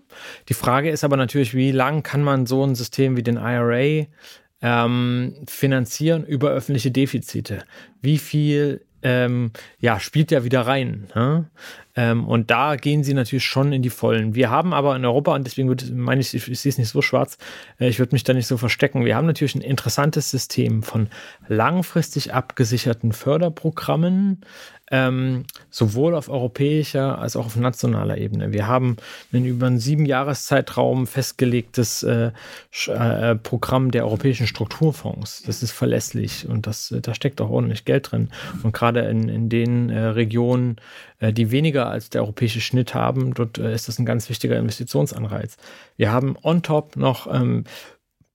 Die 0.50 0.54
Frage 0.54 0.90
ist 0.90 1.04
aber 1.04 1.18
natürlich, 1.18 1.54
wie 1.54 1.72
lang 1.72 2.04
kann 2.04 2.24
man 2.24 2.46
so 2.46 2.66
ein 2.66 2.76
System 2.76 3.18
wie 3.18 3.24
den 3.24 3.38
IRA 3.38 4.08
ähm, 4.62 5.36
finanzieren 5.48 6.26
über 6.26 6.52
öffentliche 6.52 6.92
Defizite? 6.92 7.64
Wie 8.02 8.18
viel 8.18 8.82
ähm, 9.04 9.52
ja, 9.80 10.00
spielt 10.00 10.32
ja 10.32 10.44
wieder 10.44 10.62
rein. 10.62 11.08
Ne? 11.16 11.50
Ähm, 11.96 12.28
und 12.28 12.52
da 12.52 12.76
gehen 12.76 13.04
sie 13.04 13.14
natürlich 13.14 13.46
schon 13.46 13.74
in 13.74 13.82
die 13.82 13.90
Vollen. 13.90 14.36
Wir 14.36 14.50
haben 14.50 14.74
aber 14.74 14.96
in 14.96 15.06
Europa, 15.06 15.36
und 15.36 15.46
deswegen 15.46 15.68
würde, 15.68 15.92
meine 15.94 16.22
ich, 16.22 16.34
ich, 16.34 16.48
ich 16.50 16.60
sehe 16.60 16.70
es 16.70 16.78
nicht 16.78 16.90
so 16.90 17.02
schwarz, 17.02 17.38
äh, 17.80 17.88
ich 17.90 18.00
würde 18.00 18.14
mich 18.14 18.24
da 18.24 18.34
nicht 18.34 18.48
so 18.48 18.58
verstecken. 18.58 19.06
Wir 19.06 19.16
haben 19.16 19.28
natürlich 19.28 19.56
ein 19.56 19.62
interessantes 19.62 20.30
System 20.30 20.84
von 20.84 21.10
langfristig 21.48 22.34
abgesicherten 22.34 23.12
Förderprogrammen, 23.12 24.42
ähm, 24.92 25.46
sowohl 25.70 26.16
auf 26.16 26.30
europäischer 26.30 27.18
als 27.18 27.36
auch 27.36 27.46
auf 27.46 27.56
nationaler 27.56 28.18
Ebene. 28.18 28.52
Wir 28.52 28.68
haben 28.68 28.98
ein 29.32 29.46
über 29.46 29.68
einen 29.68 29.80
sieben 29.80 30.06
Jahreszeitraum 30.06 31.08
festgelegtes 31.08 32.04
äh, 32.04 32.32
äh, 32.88 33.36
Programm 33.36 33.92
der 33.92 34.06
europäischen 34.06 34.48
Strukturfonds. 34.48 35.44
Das 35.44 35.64
ist 35.64 35.72
verlässlich 35.72 36.48
und 36.48 36.68
das, 36.68 36.94
da 37.02 37.16
steckt 37.16 37.40
auch 37.42 37.50
ordentlich 37.50 37.86
Geld 37.86 38.12
drin. 38.12 38.30
Und 38.64 38.74
gerade 38.74 39.02
in, 39.02 39.30
in 39.30 39.50
den 39.50 39.90
äh, 39.90 40.08
Regionen, 40.08 40.76
äh, 41.20 41.32
die 41.32 41.52
weniger 41.52 41.88
als 41.88 42.10
der 42.10 42.22
europäische 42.22 42.62
Schnitt 42.62 42.94
haben, 42.94 43.34
dort 43.34 43.58
äh, 43.58 43.74
ist 43.74 43.88
das 43.88 43.98
ein 43.98 44.06
ganz 44.06 44.30
wichtiger 44.30 44.60
Investitionsanreiz. 44.60 45.56
Wir 45.96 46.12
haben 46.12 46.36
on 46.44 46.64
top 46.64 46.98
noch 46.98 47.34
ähm, 47.34 47.64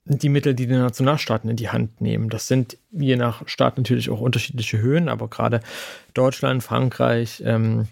die 0.07 0.29
Mittel, 0.29 0.55
die 0.55 0.67
die 0.67 0.75
Nationalstaaten 0.75 1.51
in 1.51 1.57
die 1.57 1.69
Hand 1.69 2.01
nehmen. 2.01 2.31
Das 2.31 2.47
sind 2.47 2.79
je 2.93 3.17
nach 3.17 3.47
Staat 3.49 3.77
natürlich 3.77 4.09
auch 4.09 4.21
unterschiedliche 4.21 4.79
Höhen, 4.79 5.09
aber 5.09 5.29
gerade 5.29 5.61
Deutschland, 6.15 6.63
Frankreich, 6.63 7.43
ähm, 7.45 7.89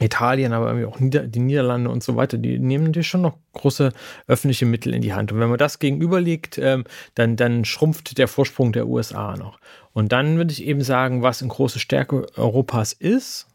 Italien, 0.00 0.52
aber 0.52 0.66
irgendwie 0.66 0.86
auch 0.86 0.98
Nieder 0.98 1.26
die 1.26 1.38
Niederlande 1.38 1.88
und 1.88 2.02
so 2.02 2.16
weiter, 2.16 2.36
die 2.36 2.58
nehmen 2.58 2.84
natürlich 2.84 3.08
schon 3.08 3.22
noch 3.22 3.38
große 3.52 3.92
öffentliche 4.26 4.66
Mittel 4.66 4.92
in 4.92 5.02
die 5.02 5.14
Hand. 5.14 5.32
Und 5.32 5.38
wenn 5.38 5.48
man 5.48 5.58
das 5.58 5.78
gegenüberlegt, 5.78 6.58
ähm, 6.58 6.84
dann, 7.14 7.36
dann 7.36 7.64
schrumpft 7.64 8.18
der 8.18 8.28
Vorsprung 8.28 8.72
der 8.72 8.88
USA 8.88 9.36
noch. 9.36 9.58
Und 9.92 10.10
dann 10.10 10.36
würde 10.36 10.52
ich 10.52 10.64
eben 10.64 10.82
sagen, 10.82 11.22
was 11.22 11.42
eine 11.42 11.50
große 11.50 11.78
Stärke 11.78 12.26
Europas 12.36 12.92
ist, 12.92 13.46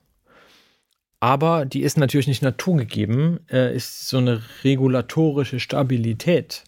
aber 1.20 1.66
die 1.66 1.82
ist 1.82 1.98
natürlich 1.98 2.28
nicht 2.28 2.42
naturgegeben, 2.42 3.40
äh, 3.52 3.76
ist 3.76 4.08
so 4.08 4.18
eine 4.18 4.42
regulatorische 4.64 5.60
Stabilität. 5.60 6.64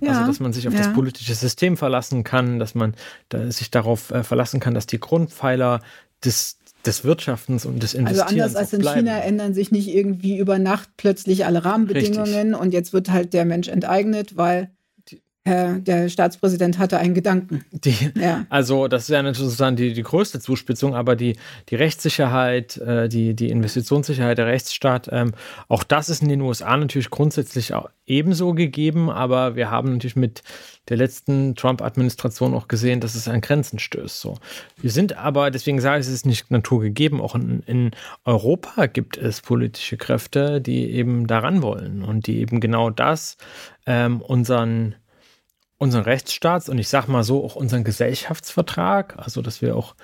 Also, 0.00 0.06
ja, 0.06 0.18
also, 0.18 0.26
dass 0.30 0.40
man 0.40 0.52
sich 0.52 0.68
auf 0.68 0.74
ja. 0.74 0.80
das 0.80 0.92
politische 0.92 1.34
System 1.34 1.76
verlassen 1.76 2.22
kann, 2.22 2.58
dass 2.58 2.74
man 2.74 2.94
sich 3.48 3.70
darauf 3.70 4.10
äh, 4.10 4.22
verlassen 4.22 4.60
kann, 4.60 4.74
dass 4.74 4.86
die 4.86 5.00
Grundpfeiler 5.00 5.80
des, 6.24 6.58
des 6.84 7.04
Wirtschaftens 7.04 7.64
und 7.64 7.82
des 7.82 7.94
Investierens. 7.94 8.32
Also 8.32 8.42
anders 8.42 8.56
als 8.56 8.72
in 8.72 8.80
bleiben. 8.80 9.00
China 9.00 9.18
ändern 9.20 9.54
sich 9.54 9.72
nicht 9.72 9.88
irgendwie 9.88 10.36
über 10.38 10.58
Nacht 10.58 10.90
plötzlich 10.96 11.46
alle 11.46 11.64
Rahmenbedingungen 11.64 12.34
Richtig. 12.34 12.60
und 12.60 12.72
jetzt 12.72 12.92
wird 12.92 13.10
halt 13.10 13.32
der 13.32 13.44
Mensch 13.44 13.68
enteignet, 13.68 14.36
weil 14.36 14.70
Herr, 15.46 15.74
der 15.74 16.08
Staatspräsident 16.08 16.78
hatte 16.78 16.96
einen 16.96 17.12
Gedanken. 17.12 17.66
Die, 17.70 18.10
ja. 18.18 18.46
Also 18.48 18.88
das 18.88 19.02
ist 19.02 19.08
ja 19.10 19.22
sozusagen 19.34 19.76
die, 19.76 19.92
die 19.92 20.02
größte 20.02 20.40
Zuspitzung, 20.40 20.94
aber 20.94 21.16
die, 21.16 21.36
die 21.68 21.74
Rechtssicherheit, 21.74 22.78
äh, 22.78 23.10
die, 23.10 23.34
die 23.34 23.50
Investitionssicherheit, 23.50 24.38
der 24.38 24.46
Rechtsstaat, 24.46 25.10
ähm, 25.12 25.32
auch 25.68 25.84
das 25.84 26.08
ist 26.08 26.22
in 26.22 26.30
den 26.30 26.40
USA 26.40 26.74
natürlich 26.78 27.10
grundsätzlich 27.10 27.74
auch 27.74 27.90
ebenso 28.06 28.54
gegeben, 28.54 29.10
aber 29.10 29.54
wir 29.54 29.70
haben 29.70 29.92
natürlich 29.92 30.16
mit 30.16 30.42
der 30.88 30.96
letzten 30.96 31.54
Trump-Administration 31.54 32.54
auch 32.54 32.66
gesehen, 32.66 33.00
dass 33.00 33.14
es 33.14 33.28
an 33.28 33.42
Grenzen 33.42 33.78
stößt. 33.78 34.20
So. 34.20 34.38
Wir 34.78 34.90
sind 34.90 35.18
aber, 35.18 35.50
deswegen 35.50 35.78
sage 35.78 36.00
ich, 36.00 36.06
es 36.06 36.12
ist 36.12 36.26
nicht 36.26 36.50
naturgegeben, 36.50 37.20
auch 37.20 37.34
in, 37.34 37.62
in 37.66 37.90
Europa 38.24 38.86
gibt 38.86 39.18
es 39.18 39.42
politische 39.42 39.98
Kräfte, 39.98 40.62
die 40.62 40.90
eben 40.90 41.26
daran 41.26 41.60
wollen 41.60 42.02
und 42.02 42.26
die 42.26 42.38
eben 42.38 42.60
genau 42.60 42.88
das 42.88 43.36
ähm, 43.86 44.22
unseren 44.22 44.94
unseren 45.78 46.04
Rechtsstaats 46.04 46.68
und 46.68 46.78
ich 46.78 46.88
sage 46.88 47.10
mal 47.10 47.24
so 47.24 47.44
auch 47.44 47.56
unseren 47.56 47.84
Gesellschaftsvertrag, 47.84 49.18
also 49.18 49.42
dass 49.42 49.62
wir 49.62 49.76
auch 49.76 49.94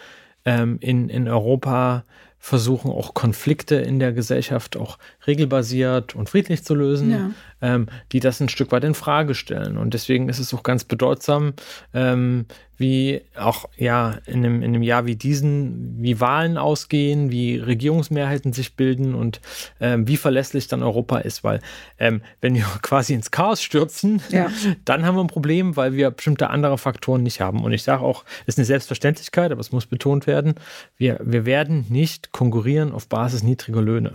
ähm, 0.44 0.78
in, 0.80 1.08
in 1.08 1.28
Europa 1.28 2.04
versuchen 2.42 2.90
auch 2.90 3.12
Konflikte 3.12 3.76
in 3.76 3.98
der 3.98 4.12
Gesellschaft 4.12 4.76
auch 4.76 4.98
regelbasiert 5.26 6.16
und 6.16 6.30
friedlich 6.30 6.64
zu 6.64 6.74
lösen, 6.74 7.10
ja. 7.10 7.30
ähm, 7.60 7.86
die 8.12 8.20
das 8.20 8.40
ein 8.40 8.48
Stück 8.48 8.72
weit 8.72 8.82
in 8.82 8.94
Frage 8.94 9.34
stellen. 9.34 9.76
Und 9.76 9.92
deswegen 9.92 10.30
ist 10.30 10.38
es 10.38 10.54
auch 10.54 10.62
ganz 10.62 10.84
bedeutsam, 10.84 11.52
ähm, 11.92 12.46
wie 12.80 13.20
auch 13.38 13.68
ja 13.76 14.20
in 14.24 14.38
einem, 14.38 14.62
in 14.62 14.70
einem 14.70 14.82
Jahr 14.82 15.04
wie 15.04 15.14
diesen, 15.14 16.02
wie 16.02 16.18
Wahlen 16.18 16.56
ausgehen, 16.56 17.30
wie 17.30 17.58
Regierungsmehrheiten 17.58 18.54
sich 18.54 18.74
bilden 18.74 19.14
und 19.14 19.42
ähm, 19.80 20.08
wie 20.08 20.16
verlässlich 20.16 20.66
dann 20.66 20.82
Europa 20.82 21.18
ist, 21.18 21.44
weil 21.44 21.60
ähm, 21.98 22.22
wenn 22.40 22.54
wir 22.54 22.64
quasi 22.82 23.12
ins 23.12 23.30
Chaos 23.30 23.62
stürzen, 23.62 24.22
ja. 24.30 24.48
dann 24.86 25.04
haben 25.04 25.14
wir 25.14 25.22
ein 25.22 25.26
Problem, 25.26 25.76
weil 25.76 25.92
wir 25.92 26.10
bestimmte 26.10 26.48
andere 26.48 26.78
Faktoren 26.78 27.22
nicht 27.22 27.42
haben. 27.42 27.62
Und 27.64 27.72
ich 27.72 27.82
sage 27.82 28.02
auch, 28.02 28.24
es 28.46 28.54
ist 28.54 28.58
eine 28.58 28.64
Selbstverständlichkeit, 28.64 29.52
aber 29.52 29.60
es 29.60 29.72
muss 29.72 29.84
betont 29.84 30.26
werden, 30.26 30.54
wir, 30.96 31.20
wir 31.22 31.44
werden 31.44 31.84
nicht 31.90 32.29
konkurrieren 32.32 32.92
auf 32.92 33.08
Basis 33.08 33.42
niedriger 33.42 33.82
Löhne. 33.82 34.14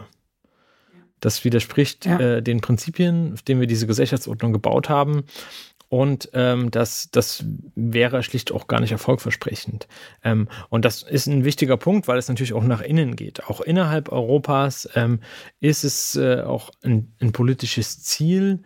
Das 1.19 1.43
widerspricht 1.43 2.05
ja. 2.05 2.19
äh, 2.19 2.43
den 2.43 2.61
Prinzipien, 2.61 3.33
auf 3.33 3.41
denen 3.41 3.59
wir 3.59 3.67
diese 3.67 3.87
Gesellschaftsordnung 3.87 4.53
gebaut 4.53 4.89
haben. 4.89 5.23
Und 5.87 6.29
ähm, 6.33 6.71
das, 6.71 7.09
das 7.11 7.45
wäre 7.75 8.23
schlicht 8.23 8.51
auch 8.51 8.67
gar 8.67 8.79
nicht 8.79 8.91
erfolgversprechend. 8.91 9.87
Ähm, 10.23 10.47
und 10.69 10.83
das 10.83 11.03
ist 11.03 11.27
ein 11.27 11.45
wichtiger 11.45 11.77
Punkt, 11.77 12.07
weil 12.07 12.17
es 12.17 12.27
natürlich 12.27 12.53
auch 12.53 12.63
nach 12.63 12.81
innen 12.81 13.15
geht. 13.15 13.45
Auch 13.45 13.61
innerhalb 13.61 14.11
Europas 14.11 14.89
ähm, 14.95 15.19
ist 15.59 15.83
es 15.83 16.15
äh, 16.15 16.41
auch 16.41 16.71
ein, 16.83 17.13
ein 17.21 17.31
politisches 17.31 18.03
Ziel, 18.03 18.63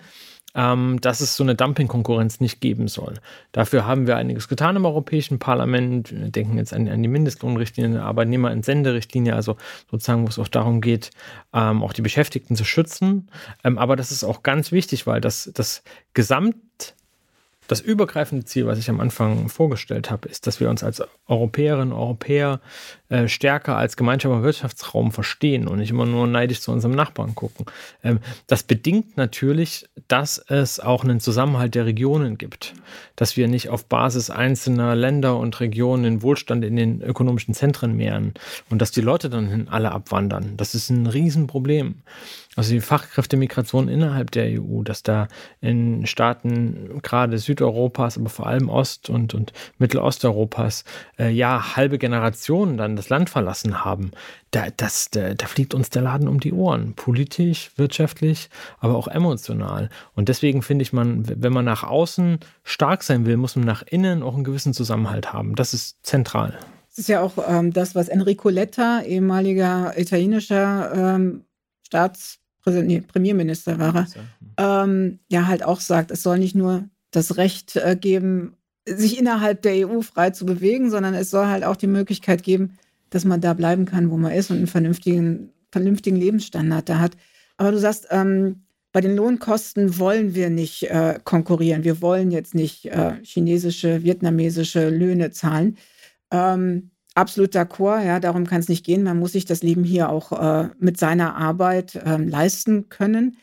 ähm, 0.56 1.00
dass 1.02 1.22
es 1.22 1.36
so 1.36 1.44
eine 1.44 1.56
Dumping-Konkurrenz 1.56 2.40
nicht 2.40 2.60
geben 2.62 2.88
soll. 2.88 3.16
Dafür 3.52 3.86
haben 3.86 4.08
wir 4.08 4.18
einiges 4.18 4.48
getan 4.48 4.76
im 4.76 4.86
Europäischen 4.86 5.40
Parlament. 5.40 6.12
Wir 6.12 6.30
denken 6.30 6.58
jetzt 6.58 6.74
an, 6.74 6.88
an 6.88 7.04
die 7.04 7.10
Mindestlohnrichtlinie, 7.10 7.92
eine 7.92 8.04
Arbeitnehmerentsenderrichtlinie, 8.04 9.36
also 9.36 9.58
sozusagen, 9.92 10.24
wo 10.24 10.30
es 10.30 10.40
auch 10.40 10.48
darum 10.48 10.82
geht, 10.82 11.12
ähm, 11.54 11.84
auch 11.84 11.94
die 11.94 12.02
Beschäftigten 12.02 12.56
zu 12.56 12.66
schützen. 12.66 13.30
Ähm, 13.64 13.78
aber 13.78 13.96
das 13.96 14.12
ist 14.12 14.24
auch 14.24 14.44
ganz 14.44 14.72
wichtig, 14.72 15.06
weil 15.06 15.22
das, 15.22 15.52
das 15.54 15.84
Gesamt 16.14 16.56
das 17.70 17.82
übergreifende 17.82 18.46
Ziel, 18.46 18.66
was 18.66 18.80
ich 18.80 18.90
am 18.90 19.00
Anfang 19.00 19.48
vorgestellt 19.48 20.10
habe, 20.10 20.28
ist, 20.28 20.48
dass 20.48 20.60
wir 20.60 20.72
uns 20.72 20.84
als 20.84 21.04
Europäerinnen 21.28 21.92
und 21.92 22.00
Europäer 22.00 22.62
äh, 23.10 23.28
stärker 23.28 23.78
als 23.78 23.96
gemeinsamer 23.96 24.42
Wirtschaftsraum 24.42 25.12
verstehen 25.12 25.68
und 25.68 25.78
nicht 25.78 25.92
immer 25.92 26.08
nur 26.08 26.26
neidisch 26.26 26.62
zu 26.62 26.72
unserem 26.72 26.96
Nachbarn 26.96 27.36
gucken. 27.36 27.68
Ähm, 28.04 28.20
das 28.48 28.64
bedingt 28.64 29.18
natürlich, 29.18 29.88
dass 30.08 30.40
es 30.48 30.80
auch 30.80 31.04
einen 31.04 31.20
Zusammenhalt 31.20 31.76
der 31.76 31.86
Regionen 31.86 32.40
gibt, 32.40 32.74
dass 33.16 33.38
wir 33.38 33.48
nicht 33.48 33.70
auf 33.70 33.86
Basis 33.86 34.32
einzelner 34.32 34.96
Länder 34.96 35.38
und 35.38 35.60
Regionen 35.60 36.04
den 36.04 36.22
Wohlstand 36.24 36.66
in 36.66 36.76
den 36.76 37.04
ökonomischen 37.04 37.54
Zentren 37.54 37.96
mehren 37.96 38.34
und 38.72 38.82
dass 38.82 38.90
die 38.90 39.02
Leute 39.02 39.30
dann 39.30 39.68
alle 39.70 39.92
abwandern. 39.92 40.58
Das 40.58 40.74
ist 40.74 40.90
ein 40.90 41.06
Riesenproblem 41.06 42.02
also 42.60 42.74
die 42.74 42.82
Fachkräftemigration 42.82 43.88
innerhalb 43.88 44.32
der 44.32 44.62
EU, 44.62 44.84
dass 44.84 45.02
da 45.02 45.30
in 45.62 46.06
Staaten 46.06 47.00
gerade 47.02 47.38
Südeuropas, 47.38 48.18
aber 48.18 48.28
vor 48.28 48.48
allem 48.48 48.68
Ost- 48.68 49.10
und, 49.10 49.34
und 49.34 49.54
Mittelosteuropas 49.78 50.84
äh, 51.18 51.30
ja 51.30 51.78
halbe 51.78 51.98
Generationen 51.98 52.76
dann 52.76 52.98
das 52.98 53.08
Land 53.08 53.30
verlassen 53.30 53.86
haben, 53.86 54.12
da, 54.52 54.68
das, 54.76 55.10
da, 55.10 55.36
da 55.36 55.46
fliegt 55.46 55.74
uns 55.74 55.90
der 55.90 56.02
Laden 56.02 56.28
um 56.28 56.42
die 56.42 56.52
Ohren. 56.52 56.96
Politisch, 56.96 57.72
wirtschaftlich, 57.78 58.50
aber 58.82 58.98
auch 58.98 59.08
emotional. 59.08 59.90
Und 60.14 60.28
deswegen 60.28 60.62
finde 60.62 60.84
ich, 60.84 60.92
man, 60.92 61.24
wenn 61.42 61.54
man 61.54 61.64
nach 61.64 61.86
außen 61.86 62.40
stark 62.66 63.04
sein 63.04 63.26
will, 63.26 63.38
muss 63.38 63.56
man 63.56 63.64
nach 63.64 63.84
innen 63.84 64.22
auch 64.22 64.36
einen 64.36 64.44
gewissen 64.44 64.74
Zusammenhalt 64.74 65.32
haben. 65.32 65.56
Das 65.56 65.74
ist 65.74 66.06
zentral. 66.06 66.60
Das 66.90 66.98
ist 66.98 67.08
ja 67.08 67.22
auch 67.22 67.36
ähm, 67.48 67.72
das, 67.72 67.96
was 67.96 68.10
Enrico 68.10 68.50
Letta, 68.50 69.02
ehemaliger 69.04 69.98
italienischer 69.98 70.92
ähm, 70.94 71.46
Staats 71.86 72.40
Premierminister 72.64 73.80
war 73.80 74.08
er, 74.58 74.84
ähm, 74.84 75.20
ja 75.30 75.48
halt 75.48 75.64
auch 75.64 75.80
sagt, 75.80 76.12
es 76.12 76.24
soll 76.24 76.40
nicht 76.40 76.56
nur 76.56 76.86
das 77.12 77.38
Recht 77.38 77.76
äh, 77.76 77.96
geben, 78.00 78.56
sich 78.86 79.20
innerhalb 79.20 79.62
der 79.62 79.88
EU 79.88 80.02
frei 80.02 80.32
zu 80.32 80.46
bewegen, 80.46 80.90
sondern 80.90 81.14
es 81.14 81.30
soll 81.30 81.48
halt 81.48 81.64
auch 81.64 81.76
die 81.76 81.88
Möglichkeit 81.88 82.44
geben, 82.44 82.78
dass 83.10 83.26
man 83.26 83.42
da 83.42 83.54
bleiben 83.54 83.86
kann, 83.86 84.12
wo 84.12 84.18
man 84.18 84.32
ist 84.32 84.52
und 84.52 84.58
einen 84.58 84.68
vernünftigen, 84.68 85.52
vernünftigen 85.72 86.18
Lebensstandard 86.18 86.90
da 86.90 87.00
hat. 87.00 87.12
Aber 87.58 87.72
du 87.72 87.80
sagst, 87.80 88.08
ähm, 88.12 88.64
bei 88.92 89.02
den 89.02 89.16
Lohnkosten 89.16 90.00
wollen 90.00 90.34
wir 90.34 90.50
nicht 90.50 90.84
äh, 90.90 91.20
konkurrieren. 91.24 91.84
Wir 91.84 92.02
wollen 92.02 92.32
jetzt 92.32 92.56
nicht 92.56 92.86
äh, 92.86 93.14
chinesische, 93.24 94.04
vietnamesische 94.04 94.90
Löhne 94.90 95.32
zahlen. 95.32 95.78
Ähm, 96.32 96.92
absolut 97.16 97.56
d'accord, 97.56 98.04
ja, 98.04 98.20
darum 98.20 98.46
kann 98.46 98.60
es 98.60 98.70
nicht 98.70 98.86
gehen. 98.86 99.04
Man 99.04 99.20
muss 99.20 99.34
sich 99.34 99.46
das 99.46 99.64
Leben 99.64 99.84
hier 99.84 100.10
auch 100.10 100.32
äh, 100.32 100.70
mit 100.80 100.98
seiner 100.98 101.36
Arbeit 101.36 102.00
ähm, 102.06 102.28
leisten 102.28 102.90
können. 102.90 103.38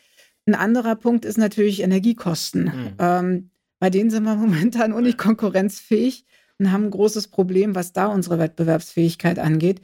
Ein 0.45 0.55
anderer 0.55 0.95
Punkt 0.95 1.25
ist 1.25 1.37
natürlich 1.37 1.81
Energiekosten. 1.81 2.63
Mhm. 2.63 2.93
Ähm, 2.99 3.49
bei 3.79 3.89
denen 3.89 4.09
sind 4.09 4.23
wir 4.23 4.35
momentan 4.37 4.93
auch 4.93 5.01
nicht 5.01 5.17
konkurrenzfähig 5.17 6.25
und 6.59 6.71
haben 6.71 6.85
ein 6.85 6.91
großes 6.91 7.27
Problem, 7.27 7.75
was 7.75 7.93
da 7.93 8.07
unsere 8.07 8.39
Wettbewerbsfähigkeit 8.39 9.39
angeht. 9.39 9.81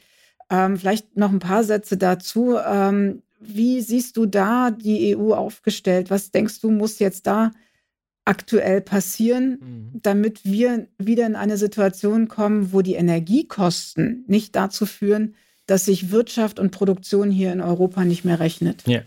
Ähm, 0.49 0.77
vielleicht 0.77 1.15
noch 1.17 1.31
ein 1.31 1.39
paar 1.39 1.63
Sätze 1.63 1.97
dazu. 1.97 2.57
Ähm, 2.57 3.21
wie 3.39 3.81
siehst 3.81 4.17
du 4.17 4.25
da 4.25 4.71
die 4.71 5.15
EU 5.15 5.33
aufgestellt? 5.33 6.09
Was 6.09 6.31
denkst 6.31 6.61
du, 6.61 6.71
muss 6.71 6.99
jetzt 6.99 7.27
da 7.27 7.51
aktuell 8.25 8.81
passieren, 8.81 9.59
mhm. 9.61 9.99
damit 10.01 10.45
wir 10.45 10.87
wieder 10.97 11.25
in 11.25 11.35
eine 11.35 11.57
Situation 11.57 12.27
kommen, 12.27 12.71
wo 12.71 12.81
die 12.81 12.95
Energiekosten 12.95 14.23
nicht 14.27 14.55
dazu 14.55 14.85
führen, 14.85 15.35
dass 15.65 15.85
sich 15.85 16.11
Wirtschaft 16.11 16.59
und 16.59 16.71
Produktion 16.71 17.31
hier 17.31 17.51
in 17.51 17.61
Europa 17.61 18.03
nicht 18.03 18.25
mehr 18.25 18.39
rechnet. 18.39 18.83
Ja. 18.85 19.01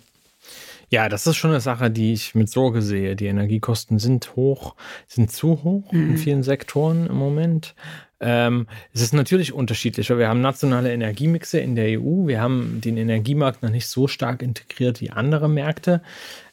Ja, 0.88 1.08
das 1.08 1.26
ist 1.26 1.34
schon 1.36 1.50
eine 1.50 1.60
Sache, 1.60 1.90
die 1.90 2.12
ich 2.12 2.36
mit 2.36 2.48
Sorge 2.48 2.80
sehe. 2.80 3.16
Die 3.16 3.26
Energiekosten 3.26 3.98
sind 3.98 4.36
hoch, 4.36 4.76
sind 5.08 5.32
zu 5.32 5.64
hoch 5.64 5.90
mhm. 5.90 6.10
in 6.10 6.16
vielen 6.16 6.42
Sektoren 6.44 7.08
im 7.08 7.16
Moment. 7.16 7.74
Ähm, 8.20 8.68
es 8.94 9.02
ist 9.02 9.12
natürlich 9.12 9.52
unterschiedlich, 9.52 10.08
weil 10.10 10.18
wir 10.18 10.28
haben 10.28 10.40
nationale 10.40 10.92
Energiemixe 10.92 11.58
in 11.58 11.74
der 11.74 12.00
EU. 12.00 12.28
Wir 12.28 12.40
haben 12.40 12.80
den 12.80 12.96
Energiemarkt 12.96 13.62
noch 13.62 13.70
nicht 13.70 13.88
so 13.88 14.06
stark 14.06 14.42
integriert 14.42 15.00
wie 15.00 15.10
andere 15.10 15.48
Märkte. 15.48 16.02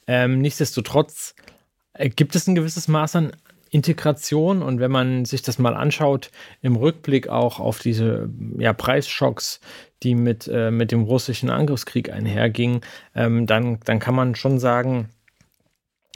Ähm, 0.08 0.42
nichtsdestotrotz 0.42 1.36
gibt 2.16 2.36
es 2.36 2.48
ein 2.48 2.56
gewisses 2.56 2.88
Maß 2.88 3.16
an 3.16 3.32
Integration 3.74 4.62
und 4.62 4.80
wenn 4.80 4.92
man 4.92 5.26
sich 5.26 5.42
das 5.42 5.58
mal 5.58 5.74
anschaut, 5.74 6.30
im 6.62 6.76
Rückblick 6.76 7.28
auch 7.28 7.60
auf 7.60 7.80
diese 7.80 8.30
ja, 8.58 8.72
Preisschocks, 8.72 9.60
die 10.04 10.14
mit, 10.14 10.48
äh, 10.48 10.70
mit 10.70 10.92
dem 10.92 11.04
russischen 11.04 11.50
Angriffskrieg 11.50 12.12
einhergingen, 12.12 12.82
ähm, 13.16 13.48
dann, 13.48 13.80
dann 13.86 14.00
kann 14.00 14.14
man 14.14 14.36
schon 14.36 14.60
sagen, 14.60 15.10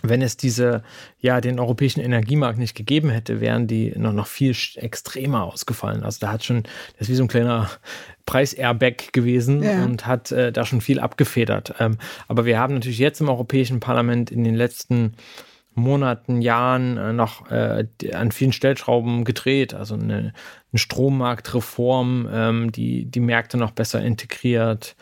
wenn 0.03 0.21
es 0.21 0.37
diese, 0.37 0.83
ja, 1.19 1.41
den 1.41 1.59
europäischen 1.59 2.01
Energiemarkt 2.01 2.59
nicht 2.59 2.75
gegeben 2.75 3.09
hätte, 3.09 3.41
wären 3.41 3.65
die 3.65 3.93
noch, 3.97 4.13
noch 4.13 4.27
viel 4.27 4.55
extremer 4.75 5.45
ausgefallen. 5.45 6.03
Also 6.03 6.19
da 6.21 6.31
hat 6.31 6.43
schon, 6.43 6.63
das 6.93 7.07
ist 7.07 7.09
wie 7.09 7.15
so 7.15 7.23
ein 7.23 7.27
kleiner 7.27 7.71
Preis-Airbag 8.27 9.11
gewesen 9.11 9.63
ja. 9.63 9.83
und 9.83 10.05
hat 10.05 10.31
äh, 10.31 10.51
da 10.51 10.65
schon 10.65 10.81
viel 10.81 10.99
abgefedert. 10.99 11.73
Ähm, 11.79 11.97
aber 12.27 12.45
wir 12.45 12.59
haben 12.59 12.75
natürlich 12.75 12.99
jetzt 12.99 13.21
im 13.21 13.29
Europäischen 13.29 13.79
Parlament 13.79 14.29
in 14.29 14.43
den 14.43 14.53
letzten 14.53 15.13
Monaten, 15.77 16.41
Jahren 16.41 16.97
äh, 16.97 17.13
noch 17.13 17.49
äh, 17.51 17.85
an 18.13 18.31
vielen 18.31 18.51
Stellschrauben 18.51 19.23
gedreht. 19.23 19.73
Also 19.73 19.95
eine, 19.95 20.33
eine 20.71 20.79
Strommarktreform, 20.79 22.27
ähm, 22.31 22.71
die 22.71 23.05
die 23.05 23.19
Märkte 23.19 23.57
noch 23.57 23.71
besser 23.71 24.01
integriert. 24.01 24.95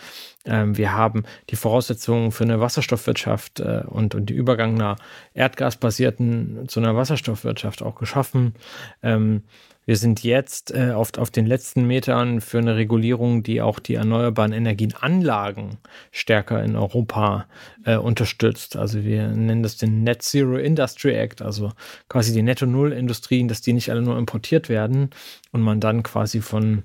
Ähm, 0.45 0.77
wir 0.77 0.93
haben 0.93 1.23
die 1.49 1.55
Voraussetzungen 1.55 2.31
für 2.31 2.43
eine 2.43 2.59
Wasserstoffwirtschaft 2.59 3.61
äh, 3.61 3.83
und, 3.87 4.15
und 4.15 4.27
die 4.27 4.33
Übergang 4.33 4.75
einer 4.75 4.97
erdgasbasierten 5.33 6.67
zu 6.67 6.79
einer 6.79 6.95
Wasserstoffwirtschaft 6.95 7.81
auch 7.81 7.95
geschaffen. 7.95 8.53
Ähm, 9.01 9.43
wir 9.85 9.97
sind 9.97 10.23
jetzt 10.23 10.71
äh, 10.71 10.91
oft 10.91 11.19
auf 11.19 11.29
den 11.29 11.45
letzten 11.45 11.85
Metern 11.85 12.41
für 12.41 12.57
eine 12.57 12.75
Regulierung, 12.75 13.43
die 13.43 13.61
auch 13.61 13.79
die 13.79 13.95
erneuerbaren 13.95 14.51
Energienanlagen 14.51 15.77
stärker 16.11 16.63
in 16.63 16.75
Europa 16.75 17.45
äh, 17.85 17.97
unterstützt. 17.97 18.75
Also 18.75 19.03
wir 19.03 19.27
nennen 19.27 19.63
das 19.63 19.77
den 19.77 20.03
Net 20.03 20.23
Zero 20.23 20.57
Industry 20.57 21.13
Act, 21.13 21.41
also 21.41 21.71
quasi 22.09 22.33
die 22.33 22.41
Netto-Null-Industrien, 22.41 23.47
dass 23.47 23.61
die 23.61 23.73
nicht 23.73 23.91
alle 23.91 24.01
nur 24.01 24.17
importiert 24.17 24.69
werden 24.69 25.11
und 25.51 25.61
man 25.61 25.79
dann 25.79 26.03
quasi 26.03 26.41
von 26.41 26.83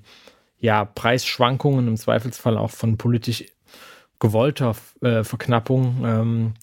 ja, 0.59 0.85
Preisschwankungen, 0.85 1.87
im 1.87 1.97
Zweifelsfall 1.97 2.57
auch 2.57 2.69
von 2.69 2.97
politisch 2.97 3.45
gewollter 4.19 4.75
äh, 5.01 5.23
Verknappung 5.23 6.03
ähm, 6.05 6.53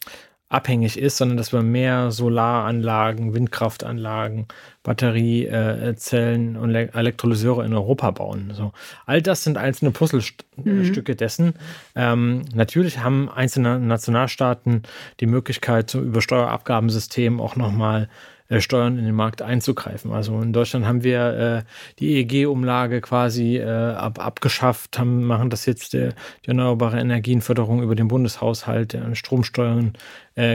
abhängig 0.49 0.99
ist, 0.99 1.19
sondern 1.19 1.37
dass 1.37 1.53
wir 1.53 1.63
mehr 1.63 2.11
Solaranlagen, 2.11 3.35
Windkraftanlagen, 3.35 4.47
Batteriezellen 4.83 6.57
und 6.57 6.75
Elektrolyseure 6.75 7.67
in 7.67 7.75
Europa 7.75 8.11
bauen. 8.13 8.53
So. 8.55 8.73
All 9.05 9.21
das 9.21 9.45
sind 9.45 9.59
einzelne 9.59 9.91
Puzzlestücke 9.91 11.13
mhm. 11.13 11.17
dessen. 11.17 11.55
Ähm, 11.95 12.45
natürlich 12.55 13.01
haben 13.01 13.29
einzelne 13.29 13.79
Nationalstaaten 13.79 14.85
die 15.21 15.27
Möglichkeit, 15.27 15.91
so 15.91 16.01
über 16.01 16.23
Steuerabgabensystem 16.23 17.41
auch 17.41 17.57
nochmal 17.57 18.09
äh, 18.49 18.61
Steuern 18.61 18.99
in 18.99 19.05
den 19.05 19.15
Markt 19.15 19.43
einzugreifen. 19.43 20.13
Also 20.13 20.41
in 20.41 20.53
Deutschland 20.53 20.87
haben 20.87 21.05
wir 21.05 21.65
äh, 21.67 21.71
die 21.99 22.17
EEG-Umlage 22.17 23.01
quasi 23.01 23.57
äh, 23.57 23.67
ab, 23.67 24.19
abgeschafft, 24.25 24.99
haben, 24.99 25.25
machen 25.25 25.51
das 25.51 25.67
jetzt 25.67 25.95
äh, 25.95 26.13
die 26.45 26.49
erneuerbare 26.49 26.99
Energienförderung 26.99 27.83
über 27.83 27.95
den 27.95 28.09
Bundeshaushalt, 28.09 28.97
Stromsteuern 29.13 29.93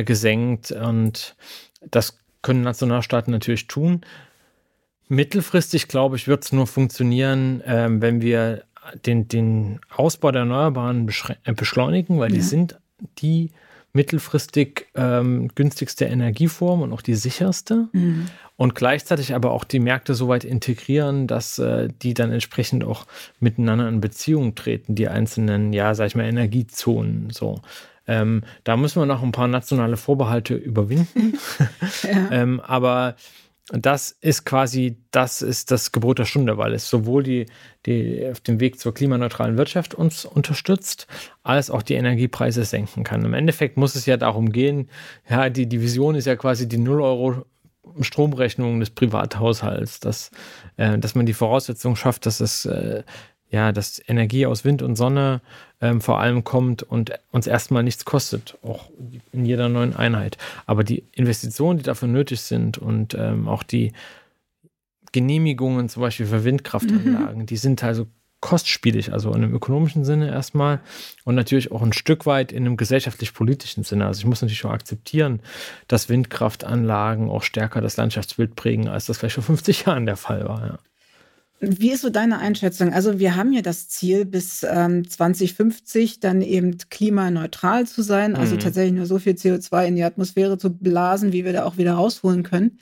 gesenkt 0.06 0.71
und 0.71 1.36
das 1.91 2.17
können 2.41 2.62
Nationalstaaten 2.62 3.32
natürlich 3.32 3.67
tun. 3.67 4.01
Mittelfristig, 5.10 5.89
glaube 5.89 6.15
ich, 6.15 6.27
wird 6.27 6.45
es 6.45 6.53
nur 6.53 6.67
funktionieren, 6.67 7.62
ähm, 7.65 8.01
wenn 8.01 8.21
wir 8.21 8.63
den, 9.06 9.27
den 9.27 9.79
Ausbau 9.95 10.32
der 10.32 10.41
Erneuerbaren 10.41 11.06
beschleunigen, 11.06 12.19
weil 12.19 12.32
ja. 12.32 12.36
die 12.36 12.41
sind 12.41 12.79
die 13.19 13.51
mittelfristig 13.93 14.88
ähm, 14.95 15.49
günstigste 15.53 16.06
Energieform 16.06 16.82
und 16.82 16.93
auch 16.93 17.01
die 17.01 17.15
sicherste. 17.15 17.88
Mhm. 17.93 18.27
Und 18.58 18.75
gleichzeitig 18.75 19.34
aber 19.34 19.51
auch 19.51 19.63
die 19.63 19.79
Märkte 19.79 20.15
so 20.15 20.27
weit 20.27 20.43
integrieren, 20.43 21.27
dass 21.27 21.60
äh, 21.60 21.89
die 22.01 22.13
dann 22.13 22.32
entsprechend 22.32 22.84
auch 22.84 23.06
miteinander 23.39 23.88
in 23.88 24.01
Beziehung 24.01 24.56
treten, 24.56 24.95
die 24.95 25.08
einzelnen, 25.08 25.73
ja, 25.73 25.93
sag 25.95 26.08
ich 26.08 26.15
mal, 26.15 26.25
Energiezonen. 26.25 27.29
So. 27.29 27.62
Ähm, 28.08 28.43
da 28.63 28.77
müssen 28.77 29.01
wir 29.01 29.06
noch 29.06 29.23
ein 29.23 29.32
paar 29.32 29.47
nationale 29.47 29.97
Vorbehalte 29.97 30.56
überwinden. 30.56 31.38
ja. 32.03 32.27
ähm, 32.32 32.60
aber 32.62 33.15
das 33.69 34.12
ist 34.12 34.45
quasi, 34.45 34.97
das 35.12 35.41
ist 35.41 35.71
das 35.71 35.93
Gebot 35.93 36.19
der 36.19 36.26
Stunde, 36.26 36.58
weil 36.58 36.73
es 36.73 36.89
sowohl 36.89 37.23
die, 37.23 37.45
die 37.86 38.28
auf 38.30 38.41
dem 38.41 38.60
Weg 38.60 38.78
zur 38.78 38.93
klimaneutralen 38.93 39.58
Wirtschaft 39.58 39.95
uns 39.95 40.26
unterstützt, 40.26 41.08
als 41.43 41.69
auch 41.69 41.82
die 41.82 41.93
Energiepreise 41.93 42.65
senken 42.65 43.06
kann. 43.06 43.23
Im 43.23 43.34
Endeffekt 43.34 43.78
muss 43.78 43.95
es 43.95 44.06
ja 44.06 44.17
darum 44.17 44.52
gehen, 44.52 44.89
ja, 45.30 45.49
die, 45.49 45.67
die 45.67 45.82
Vision 45.82 46.15
ist 46.15 46.26
ja 46.26 46.36
quasi 46.36 46.67
die 46.67 46.78
0 46.78 47.02
Euro 47.02 47.45
Stromrechnung 48.02 48.80
des 48.80 48.89
Privathaushalts, 48.89 49.99
dass, 49.99 50.32
äh, 50.78 50.97
dass 50.97 51.15
man 51.15 51.26
die 51.26 51.34
Voraussetzung 51.34 51.95
schafft, 51.95 52.26
dass 52.26 52.39
es 52.39 52.65
äh, 52.65 53.04
ja, 53.53 53.71
dass 53.71 54.01
Energie 54.07 54.47
aus 54.47 54.65
Wind 54.65 54.81
und 54.81 54.95
Sonne 54.95 55.39
ähm, 55.79 56.01
vor 56.01 56.19
allem 56.19 56.43
kommt 56.43 56.81
und 56.81 57.11
uns 57.31 57.45
erstmal 57.45 57.83
nichts 57.83 58.03
kostet, 58.03 58.57
auch 58.63 58.89
in 59.31 59.45
jeder 59.45 59.69
neuen 59.69 59.95
Einheit. 59.95 60.39
Aber 60.65 60.83
die 60.83 61.03
Investitionen, 61.11 61.77
die 61.77 61.83
dafür 61.83 62.07
nötig 62.07 62.41
sind 62.41 62.79
und 62.79 63.13
ähm, 63.13 63.47
auch 63.47 63.61
die 63.61 63.93
Genehmigungen 65.11 65.87
zum 65.87 66.01
Beispiel 66.01 66.25
für 66.25 66.43
Windkraftanlagen, 66.43 67.41
mhm. 67.41 67.45
die 67.45 67.57
sind 67.57 67.83
also 67.83 68.07
kostspielig, 68.41 69.13
also 69.13 69.29
in 69.29 69.43
einem 69.43 69.53
ökonomischen 69.53 70.03
Sinne 70.03 70.29
erstmal 70.29 70.81
und 71.23 71.35
natürlich 71.35 71.71
auch 71.71 71.83
ein 71.83 71.93
Stück 71.93 72.25
weit 72.25 72.51
in 72.51 72.65
einem 72.65 72.75
gesellschaftlich-politischen 72.75 73.83
Sinne. 73.83 74.07
Also 74.07 74.21
ich 74.21 74.25
muss 74.25 74.41
natürlich 74.41 74.65
auch 74.65 74.71
akzeptieren, 74.71 75.41
dass 75.87 76.09
Windkraftanlagen 76.09 77.29
auch 77.29 77.43
stärker 77.43 77.81
das 77.81 77.97
Landschaftsbild 77.97 78.55
prägen, 78.55 78.89
als 78.89 79.05
das 79.05 79.19
vielleicht 79.19 79.35
vor 79.35 79.43
50 79.43 79.85
Jahren 79.85 80.07
der 80.07 80.17
Fall 80.17 80.45
war. 80.45 80.65
Ja. 80.65 80.79
Wie 81.65 81.91
ist 81.91 82.02
so 82.02 82.10
deine 82.10 82.39
Einschätzung? 82.39 82.93
Also 82.93 83.19
wir 83.19 83.36
haben 83.36 83.54
ja 83.54 83.62
das 83.62 83.88
Ziel, 83.88 84.26
bis 84.26 84.63
ähm, 84.63 85.08
2050 85.08 86.19
dann 86.19 86.41
eben 86.41 86.78
klimaneutral 86.89 87.88
zu 87.88 88.02
sein, 88.02 88.36
also 88.36 88.56
mhm. 88.56 88.60
tatsächlich 88.60 88.93
nur 88.93 89.06
so 89.06 89.19
viel 89.19 89.34
CO2 89.34 89.86
in 89.86 89.95
die 89.95 90.04
Atmosphäre 90.04 90.58
zu 90.58 90.76
blasen, 90.76 91.32
wie 91.32 91.45
wir 91.45 91.54
da 91.54 91.65
auch 91.65 91.78
wieder 91.78 91.93
rausholen 91.93 92.43
können. 92.43 92.80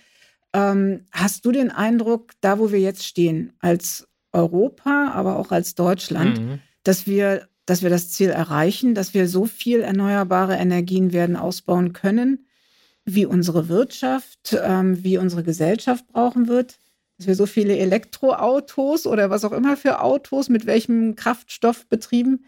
Ähm, 0.53 1.05
hast 1.11 1.45
du 1.45 1.51
den 1.51 1.71
Eindruck, 1.71 2.31
da 2.41 2.59
wo 2.59 2.71
wir 2.71 2.79
jetzt 2.79 3.05
stehen, 3.05 3.53
als 3.59 4.07
Europa, 4.33 5.11
aber 5.13 5.37
auch 5.37 5.51
als 5.51 5.75
Deutschland, 5.75 6.39
mhm. 6.39 6.59
dass 6.83 7.05
wir, 7.05 7.47
dass 7.65 7.83
wir 7.83 7.89
das 7.89 8.09
Ziel 8.09 8.29
erreichen, 8.29 8.95
dass 8.95 9.13
wir 9.13 9.27
so 9.27 9.45
viel 9.45 9.81
erneuerbare 9.81 10.55
Energien 10.55 11.13
werden 11.13 11.35
ausbauen 11.35 11.93
können, 11.93 12.47
wie 13.05 13.25
unsere 13.25 13.69
Wirtschaft, 13.69 14.57
ähm, 14.61 15.03
wie 15.03 15.17
unsere 15.17 15.43
Gesellschaft 15.43 16.07
brauchen 16.07 16.47
wird? 16.47 16.79
Dass 17.21 17.27
wir 17.27 17.35
so 17.35 17.45
viele 17.45 17.77
Elektroautos 17.77 19.05
oder 19.05 19.29
was 19.29 19.45
auch 19.45 19.51
immer 19.51 19.77
für 19.77 20.01
Autos 20.01 20.49
mit 20.49 20.65
welchem 20.65 21.15
Kraftstoff 21.15 21.85
betrieben 21.87 22.45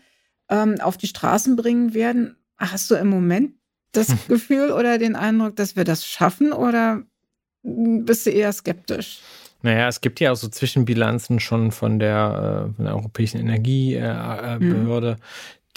ähm, 0.49 0.81
auf 0.81 0.97
die 0.97 1.05
Straßen 1.05 1.55
bringen 1.55 1.93
werden. 1.93 2.37
Hast 2.57 2.89
du 2.89 2.95
im 2.95 3.07
Moment 3.07 3.53
das 3.91 4.09
hm. 4.09 4.17
Gefühl 4.29 4.71
oder 4.71 4.97
den 4.97 5.15
Eindruck, 5.15 5.55
dass 5.57 5.75
wir 5.75 5.83
das 5.83 6.07
schaffen 6.07 6.53
oder 6.53 7.03
bist 7.61 8.25
du 8.25 8.31
eher 8.31 8.51
skeptisch? 8.51 9.19
Naja, 9.61 9.87
es 9.87 10.01
gibt 10.01 10.19
ja 10.19 10.31
auch 10.31 10.35
so 10.35 10.47
Zwischenbilanzen 10.47 11.39
schon 11.39 11.71
von 11.71 11.99
der, 11.99 12.69
äh, 12.71 12.75
von 12.75 12.85
der 12.85 12.95
Europäischen 12.95 13.39
Energiebehörde, 13.39 15.09
äh, 15.09 15.13
mhm. 15.13 15.17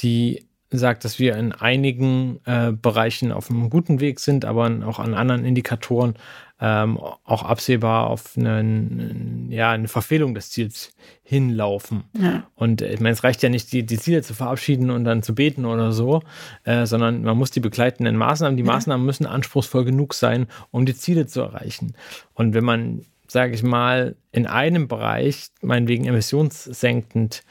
die 0.01 0.47
sagt, 0.71 1.05
dass 1.05 1.19
wir 1.19 1.37
in 1.37 1.53
einigen 1.53 2.41
äh, 2.45 2.73
Bereichen 2.73 3.33
auf 3.33 3.51
einem 3.51 3.71
guten 3.71 4.01
Weg 4.01 4.21
sind, 4.21 4.45
aber 4.45 4.71
auch 4.87 4.99
an 4.99 5.15
anderen 5.15 5.45
Indikatoren 5.45 6.15
ähm, 6.59 6.99
auch 6.99 7.43
absehbar 7.43 8.07
auf 8.07 8.37
einen, 8.37 9.49
ja, 9.51 9.73
eine 9.73 9.89
Verfehlung 9.89 10.35
des 10.35 10.51
Ziels 10.51 10.95
hinlaufen. 11.23 12.05
Ja. 12.19 12.45
Und 12.55 12.81
äh, 12.81 12.95
ich 12.95 13.01
meine, 13.01 13.13
es 13.13 13.25
reicht 13.25 13.43
ja 13.43 13.51
nicht, 13.51 13.73
die, 13.73 13.85
die 13.85 13.99
Ziele 13.99 14.23
zu 14.23 14.33
verabschieden 14.33 14.91
und 14.91 15.05
dann 15.05 15.23
zu 15.23 15.35
beten 15.35 15.67
oder 15.67 15.93
so, 15.93 16.23
äh, 16.65 16.87
sondern 16.87 17.23
man 17.23 17.37
muss 17.37 17.51
die 17.51 17.61
begleitenden 17.61 18.17
Maßnahmen, 18.17 18.57
die 18.57 18.65
ja. 18.65 18.73
Maßnahmen 18.73 19.05
müssen 19.05 19.27
anspruchsvoll 19.27 19.85
genug 19.85 20.15
sein, 20.15 20.47
um 20.71 20.87
die 20.87 20.95
Ziele 20.95 21.27
zu 21.27 21.43
erreichen. 21.43 21.95
Und 22.33 22.55
wenn 22.55 22.65
man, 22.65 23.03
sage 23.29 23.55
ich 23.55 23.63
mal, 23.63 24.17
in 24.33 24.47
einem 24.47 24.89
Bereich, 24.89 25.49
meinetwegen 25.61 26.07
emissionssenkend, 26.07 27.43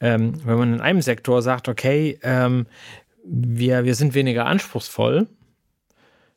ähm, 0.00 0.34
wenn 0.44 0.58
man 0.58 0.74
in 0.74 0.80
einem 0.80 1.02
Sektor 1.02 1.42
sagt, 1.42 1.68
okay, 1.68 2.18
ähm, 2.22 2.66
wir, 3.24 3.84
wir 3.84 3.94
sind 3.94 4.14
weniger 4.14 4.46
anspruchsvoll, 4.46 5.28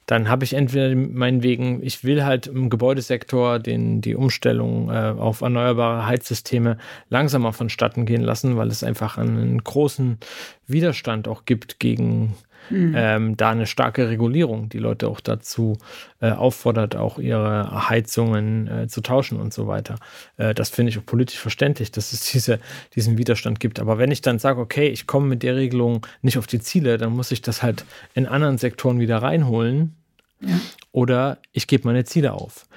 dann 0.07 0.29
habe 0.29 0.45
ich 0.45 0.53
entweder 0.53 0.95
meinetwegen, 0.95 1.83
ich 1.83 2.05
will 2.05 2.23
halt 2.23 2.47
im 2.47 2.69
Gebäudesektor 2.69 3.59
den, 3.59 3.99
die 3.99 4.15
Umstellung 4.15 4.89
äh, 4.89 5.13
auf 5.17 5.41
erneuerbare 5.41 6.05
Heizsysteme 6.05 6.77
langsamer 7.09 7.51
vonstatten 7.51 8.05
gehen 8.05 8.21
lassen, 8.21 8.55
weil 8.55 8.69
es 8.69 8.85
einfach 8.85 9.17
einen 9.17 9.61
großen 9.61 10.17
Widerstand 10.65 11.27
auch 11.27 11.43
gibt 11.43 11.79
gegen 11.79 12.35
mhm. 12.69 12.93
ähm, 12.95 13.37
da 13.37 13.51
eine 13.51 13.65
starke 13.65 14.09
Regulierung, 14.09 14.69
die 14.69 14.79
Leute 14.79 15.07
auch 15.07 15.19
dazu 15.19 15.77
äh, 16.21 16.31
auffordert, 16.31 16.95
auch 16.95 17.19
ihre 17.19 17.89
Heizungen 17.89 18.67
äh, 18.67 18.87
zu 18.87 19.01
tauschen 19.01 19.39
und 19.39 19.53
so 19.53 19.67
weiter. 19.67 19.95
Äh, 20.37 20.53
das 20.53 20.69
finde 20.69 20.91
ich 20.91 20.97
auch 20.97 21.05
politisch 21.05 21.39
verständlich, 21.39 21.91
dass 21.91 22.13
es 22.13 22.21
diese, 22.31 22.59
diesen 22.95 23.17
Widerstand 23.17 23.59
gibt. 23.59 23.79
Aber 23.79 23.97
wenn 23.97 24.11
ich 24.11 24.21
dann 24.21 24.39
sage, 24.39 24.59
okay, 24.59 24.87
ich 24.87 25.07
komme 25.07 25.27
mit 25.27 25.43
der 25.43 25.55
Regelung 25.55 26.05
nicht 26.21 26.37
auf 26.37 26.47
die 26.47 26.59
Ziele, 26.59 26.97
dann 26.97 27.13
muss 27.13 27.31
ich 27.31 27.41
das 27.41 27.63
halt 27.63 27.85
in 28.13 28.25
anderen 28.25 28.57
Sektoren 28.57 28.99
wieder 28.99 29.17
reinholen. 29.17 29.95
Ja. 30.39 30.59
Oder 30.91 31.39
ich 31.51 31.65
gebe 31.67 31.87
meine 31.87 32.05
Ziele 32.05 32.33
auf 32.33 32.67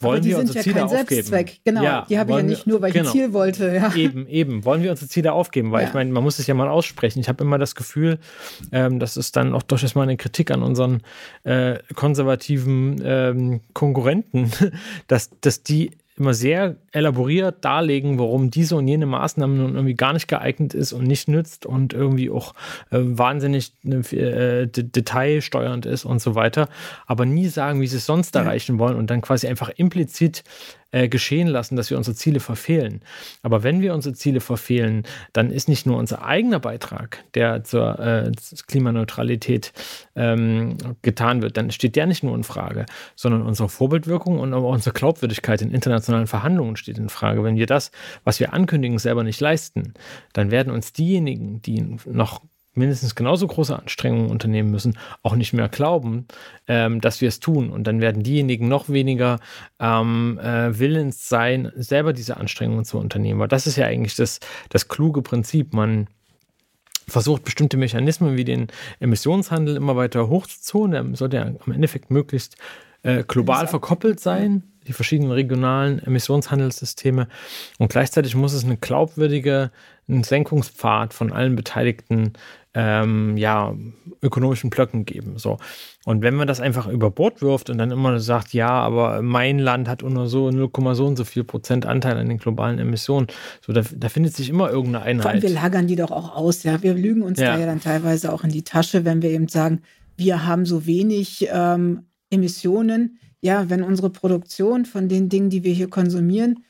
wollen 0.00 0.24
wir 0.24 0.36
sind 0.36 0.40
unsere 0.40 0.58
ja 0.58 0.62
Ziele 0.62 0.74
kein 0.76 0.84
aufgeben? 0.84 1.08
Selbstzweck. 1.08 1.60
Genau, 1.64 1.82
ja, 1.82 2.06
die 2.08 2.18
habe 2.18 2.32
ich 2.32 2.36
ja 2.36 2.42
nicht 2.42 2.66
nur, 2.66 2.80
weil 2.82 2.88
ich 2.88 2.94
genau. 2.94 3.08
ein 3.08 3.12
Ziel 3.12 3.32
wollte. 3.32 3.74
Ja. 3.74 3.94
Eben, 3.94 4.26
eben. 4.26 4.64
Wollen 4.64 4.82
wir 4.82 4.90
unsere 4.90 5.08
Ziele 5.08 5.32
aufgeben? 5.32 5.72
Weil 5.72 5.82
ja. 5.82 5.88
ich 5.88 5.94
meine, 5.94 6.12
man 6.12 6.22
muss 6.22 6.38
es 6.38 6.46
ja 6.46 6.54
mal 6.54 6.68
aussprechen. 6.68 7.20
Ich 7.20 7.28
habe 7.28 7.42
immer 7.42 7.58
das 7.58 7.74
Gefühl, 7.74 8.18
ähm, 8.72 8.98
das 8.98 9.16
ist 9.16 9.36
dann 9.36 9.54
auch 9.54 9.62
durchaus 9.62 9.94
mal 9.94 10.02
eine 10.02 10.16
Kritik 10.16 10.50
an 10.50 10.62
unseren 10.62 11.02
äh, 11.44 11.78
konservativen 11.94 13.00
ähm, 13.04 13.60
Konkurrenten, 13.72 14.50
dass, 15.06 15.30
dass 15.40 15.62
die 15.62 15.92
immer 16.16 16.32
sehr 16.32 16.76
elaboriert 16.92 17.64
darlegen, 17.64 18.18
warum 18.18 18.50
diese 18.50 18.76
und 18.76 18.86
jene 18.86 19.06
Maßnahme 19.06 19.54
nun 19.54 19.74
irgendwie 19.74 19.94
gar 19.94 20.12
nicht 20.12 20.28
geeignet 20.28 20.72
ist 20.72 20.92
und 20.92 21.04
nicht 21.04 21.28
nützt 21.28 21.66
und 21.66 21.92
irgendwie 21.92 22.30
auch 22.30 22.54
äh, 22.90 22.98
wahnsinnig 23.00 23.72
äh, 23.84 24.66
detailsteuernd 24.66 25.86
ist 25.86 26.04
und 26.04 26.20
so 26.20 26.34
weiter, 26.36 26.68
aber 27.06 27.26
nie 27.26 27.48
sagen, 27.48 27.80
wie 27.80 27.88
sie 27.88 27.96
es 27.96 28.06
sonst 28.06 28.36
erreichen 28.36 28.78
wollen 28.78 28.96
und 28.96 29.10
dann 29.10 29.22
quasi 29.22 29.48
einfach 29.48 29.70
implizit 29.70 30.44
äh, 30.94 31.08
geschehen 31.08 31.48
lassen, 31.48 31.74
dass 31.74 31.90
wir 31.90 31.96
unsere 31.96 32.14
Ziele 32.14 32.38
verfehlen. 32.38 33.00
Aber 33.42 33.64
wenn 33.64 33.80
wir 33.80 33.94
unsere 33.94 34.14
Ziele 34.14 34.40
verfehlen, 34.40 35.02
dann 35.32 35.50
ist 35.50 35.68
nicht 35.68 35.86
nur 35.86 35.98
unser 35.98 36.24
eigener 36.24 36.60
Beitrag, 36.60 37.24
der 37.34 37.64
zur 37.64 37.98
äh, 37.98 38.30
Klimaneutralität 38.68 39.72
ähm, 40.14 40.78
getan 41.02 41.42
wird, 41.42 41.56
dann 41.56 41.72
steht 41.72 41.96
der 41.96 42.06
nicht 42.06 42.22
nur 42.22 42.36
in 42.36 42.44
Frage, 42.44 42.86
sondern 43.16 43.42
unsere 43.42 43.68
Vorbildwirkung 43.68 44.38
und 44.38 44.54
auch 44.54 44.62
unsere 44.72 44.94
Glaubwürdigkeit 44.94 45.62
in 45.62 45.72
internationalen 45.72 46.28
Verhandlungen 46.28 46.76
steht 46.76 46.98
in 46.98 47.08
Frage. 47.08 47.42
Wenn 47.42 47.56
wir 47.56 47.66
das, 47.66 47.90
was 48.22 48.38
wir 48.38 48.52
ankündigen, 48.52 48.98
selber 48.98 49.24
nicht 49.24 49.40
leisten, 49.40 49.94
dann 50.32 50.52
werden 50.52 50.72
uns 50.72 50.92
diejenigen, 50.92 51.60
die 51.60 51.98
noch 52.06 52.40
mindestens 52.74 53.14
genauso 53.14 53.46
große 53.46 53.78
Anstrengungen 53.78 54.30
unternehmen 54.30 54.70
müssen, 54.70 54.98
auch 55.22 55.36
nicht 55.36 55.52
mehr 55.52 55.68
glauben, 55.68 56.26
ähm, 56.68 57.00
dass 57.00 57.20
wir 57.20 57.28
es 57.28 57.40
tun. 57.40 57.70
Und 57.70 57.86
dann 57.86 58.00
werden 58.00 58.22
diejenigen 58.22 58.68
noch 58.68 58.88
weniger 58.88 59.38
ähm, 59.78 60.38
äh, 60.38 60.78
willens 60.78 61.28
sein, 61.28 61.72
selber 61.76 62.12
diese 62.12 62.36
Anstrengungen 62.36 62.84
zu 62.84 62.98
unternehmen. 62.98 63.40
Weil 63.40 63.48
das 63.48 63.66
ist 63.66 63.76
ja 63.76 63.86
eigentlich 63.86 64.16
das, 64.16 64.40
das 64.68 64.88
kluge 64.88 65.22
Prinzip. 65.22 65.72
Man 65.72 66.08
versucht 67.06 67.44
bestimmte 67.44 67.76
Mechanismen 67.76 68.36
wie 68.36 68.44
den 68.44 68.68
Emissionshandel 69.00 69.76
immer 69.76 69.96
weiter 69.96 70.28
hochzuzogen. 70.28 70.92
Der 70.92 71.16
sollte 71.16 71.36
ja 71.36 71.42
am 71.44 71.72
Endeffekt 71.72 72.10
möglichst 72.10 72.56
äh, 73.02 73.22
global 73.24 73.66
verkoppelt 73.66 74.20
sein 74.20 74.64
die 74.86 74.92
verschiedenen 74.92 75.32
regionalen 75.32 75.98
Emissionshandelssysteme. 76.00 77.28
Und 77.78 77.90
gleichzeitig 77.90 78.34
muss 78.34 78.52
es 78.52 78.64
eine 78.64 78.76
glaubwürdige 78.76 79.70
Senkungspfad 80.06 81.14
von 81.14 81.32
allen 81.32 81.56
Beteiligten 81.56 82.34
ähm, 82.74 83.36
ja, 83.36 83.74
ökonomischen 84.20 84.68
Blöcken 84.68 85.04
geben. 85.04 85.34
So. 85.38 85.58
Und 86.04 86.22
wenn 86.22 86.34
man 86.34 86.48
das 86.48 86.60
einfach 86.60 86.88
über 86.88 87.10
Bord 87.10 87.40
wirft 87.40 87.70
und 87.70 87.78
dann 87.78 87.92
immer 87.92 88.18
sagt, 88.18 88.52
ja, 88.52 88.68
aber 88.68 89.22
mein 89.22 89.58
Land 89.58 89.88
hat 89.88 90.02
nur 90.02 90.26
so 90.26 90.50
0, 90.50 90.70
so 90.94 91.06
und 91.06 91.16
so 91.16 91.24
viel 91.24 91.44
Prozent 91.44 91.86
Anteil 91.86 92.18
an 92.18 92.28
den 92.28 92.38
globalen 92.38 92.78
Emissionen, 92.78 93.28
so 93.64 93.72
da, 93.72 93.82
da 93.94 94.08
findet 94.08 94.34
sich 94.34 94.50
immer 94.50 94.70
irgendeine 94.70 95.04
Einheit. 95.04 95.22
Vor 95.22 95.30
allem 95.30 95.42
wir 95.42 95.50
lagern 95.50 95.86
die 95.86 95.96
doch 95.96 96.10
auch 96.10 96.34
aus, 96.34 96.64
ja. 96.64 96.82
Wir 96.82 96.94
lügen 96.94 97.22
uns 97.22 97.38
ja. 97.38 97.54
da 97.54 97.60
ja 97.60 97.66
dann 97.66 97.80
teilweise 97.80 98.32
auch 98.32 98.42
in 98.42 98.50
die 98.50 98.64
Tasche, 98.64 99.04
wenn 99.04 99.22
wir 99.22 99.30
eben 99.30 99.48
sagen, 99.48 99.82
wir 100.16 100.44
haben 100.46 100.66
so 100.66 100.86
wenig 100.86 101.48
ähm, 101.52 102.04
Emissionen. 102.30 103.18
Ja, 103.40 103.68
wenn 103.68 103.82
unsere 103.82 104.10
Produktion 104.10 104.86
von 104.86 105.08
den 105.08 105.28
Dingen, 105.28 105.50
die 105.50 105.64
wir 105.64 105.72
hier 105.74 105.90
konsumieren, 105.90 106.64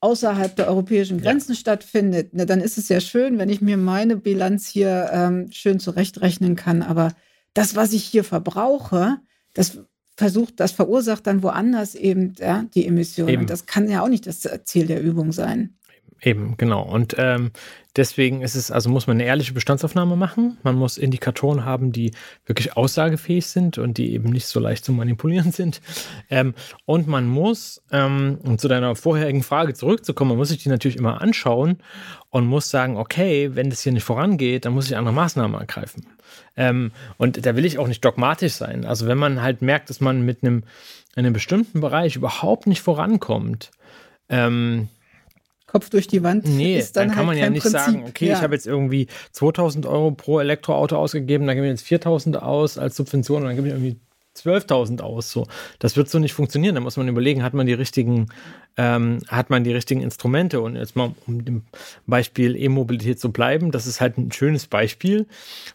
außerhalb 0.00 0.54
der 0.54 0.68
europäischen 0.68 1.20
Grenzen 1.20 1.52
ja. 1.52 1.58
stattfindet, 1.58 2.30
na, 2.32 2.44
dann 2.44 2.60
ist 2.60 2.78
es 2.78 2.88
ja 2.88 3.00
schön, 3.00 3.38
wenn 3.38 3.48
ich 3.48 3.60
mir 3.60 3.76
meine 3.76 4.16
Bilanz 4.16 4.66
hier 4.66 5.10
ähm, 5.12 5.50
schön 5.50 5.80
zurechtrechnen 5.80 6.56
kann. 6.56 6.82
Aber 6.82 7.12
das, 7.54 7.74
was 7.74 7.92
ich 7.92 8.04
hier 8.04 8.24
verbrauche, 8.24 9.18
das 9.54 9.80
versucht, 10.16 10.60
das 10.60 10.72
verursacht 10.72 11.26
dann 11.26 11.42
woanders 11.42 11.94
eben 11.94 12.34
ja, 12.38 12.64
die 12.74 12.86
Emissionen. 12.86 13.32
Eben. 13.32 13.42
Und 13.42 13.50
das 13.50 13.66
kann 13.66 13.88
ja 13.88 14.02
auch 14.02 14.08
nicht 14.08 14.26
das 14.26 14.48
Ziel 14.64 14.86
der 14.86 15.02
Übung 15.02 15.32
sein. 15.32 15.77
Eben, 16.20 16.56
genau. 16.56 16.82
Und 16.82 17.14
ähm, 17.16 17.52
deswegen 17.94 18.42
ist 18.42 18.56
es, 18.56 18.72
also 18.72 18.90
muss 18.90 19.06
man 19.06 19.18
eine 19.18 19.24
ehrliche 19.24 19.52
Bestandsaufnahme 19.52 20.16
machen. 20.16 20.58
Man 20.64 20.74
muss 20.74 20.98
Indikatoren 20.98 21.64
haben, 21.64 21.92
die 21.92 22.10
wirklich 22.44 22.76
aussagefähig 22.76 23.46
sind 23.46 23.78
und 23.78 23.98
die 23.98 24.12
eben 24.14 24.30
nicht 24.30 24.46
so 24.46 24.58
leicht 24.58 24.84
zu 24.84 24.92
manipulieren 24.92 25.52
sind. 25.52 25.80
Ähm, 26.28 26.54
und 26.86 27.06
man 27.06 27.28
muss, 27.28 27.82
ähm, 27.92 28.38
um 28.42 28.58
zu 28.58 28.66
deiner 28.66 28.96
vorherigen 28.96 29.44
Frage 29.44 29.74
zurückzukommen, 29.74 30.30
man 30.30 30.38
muss 30.38 30.48
sich 30.48 30.62
die 30.62 30.68
natürlich 30.70 30.96
immer 30.96 31.20
anschauen 31.20 31.78
und 32.30 32.46
muss 32.46 32.68
sagen, 32.68 32.96
okay, 32.96 33.54
wenn 33.54 33.70
das 33.70 33.82
hier 33.82 33.92
nicht 33.92 34.04
vorangeht, 34.04 34.64
dann 34.64 34.72
muss 34.72 34.86
ich 34.90 34.96
andere 34.96 35.14
Maßnahmen 35.14 35.58
ergreifen. 35.58 36.04
Ähm, 36.56 36.90
und 37.16 37.46
da 37.46 37.54
will 37.54 37.64
ich 37.64 37.78
auch 37.78 37.86
nicht 37.86 38.04
dogmatisch 38.04 38.54
sein. 38.54 38.84
Also 38.84 39.06
wenn 39.06 39.18
man 39.18 39.40
halt 39.40 39.62
merkt, 39.62 39.88
dass 39.88 40.00
man 40.00 40.22
mit 40.22 40.42
einem, 40.42 40.64
in 41.14 41.24
einem 41.24 41.32
bestimmten 41.32 41.80
Bereich 41.80 42.16
überhaupt 42.16 42.66
nicht 42.66 42.82
vorankommt, 42.82 43.70
ähm, 44.28 44.88
Kopf 45.68 45.90
durch 45.90 46.08
die 46.08 46.22
Wand 46.22 46.46
nee, 46.46 46.78
ist 46.78 46.96
dann, 46.96 47.08
dann 47.08 47.16
kann 47.16 47.26
halt 47.26 47.26
man 47.26 47.36
ja 47.36 47.50
nicht 47.50 47.62
Prinzip. 47.62 47.80
sagen, 47.80 48.04
okay, 48.08 48.28
ja. 48.28 48.36
ich 48.36 48.42
habe 48.42 48.54
jetzt 48.54 48.66
irgendwie 48.66 49.06
2000 49.32 49.84
Euro 49.86 50.10
pro 50.12 50.40
Elektroauto 50.40 50.96
ausgegeben, 50.96 51.46
dann 51.46 51.56
gebe 51.56 51.66
ich 51.66 51.70
jetzt 51.70 51.86
4000 51.86 52.42
aus 52.42 52.78
als 52.78 52.96
Subvention 52.96 53.42
und 53.42 53.48
dann 53.48 53.56
gebe 53.56 53.68
ich 53.68 53.74
irgendwie 53.74 54.00
12.000 54.44 55.00
aus. 55.00 55.30
So, 55.30 55.46
das 55.78 55.96
wird 55.96 56.08
so 56.08 56.18
nicht 56.18 56.32
funktionieren. 56.32 56.74
Da 56.74 56.80
muss 56.80 56.96
man 56.96 57.08
überlegen, 57.08 57.42
hat 57.42 57.54
man 57.54 57.66
die 57.66 57.72
richtigen, 57.72 58.28
ähm, 58.76 59.18
hat 59.28 59.50
man 59.50 59.64
die 59.64 59.72
richtigen 59.72 60.00
Instrumente? 60.00 60.60
Und 60.60 60.76
jetzt 60.76 60.96
mal 60.96 61.14
um 61.26 61.44
dem 61.44 61.62
Beispiel 62.06 62.56
E-Mobilität 62.56 63.20
zu 63.20 63.32
bleiben, 63.32 63.70
das 63.70 63.86
ist 63.86 64.00
halt 64.00 64.18
ein 64.18 64.32
schönes 64.32 64.66
Beispiel, 64.66 65.26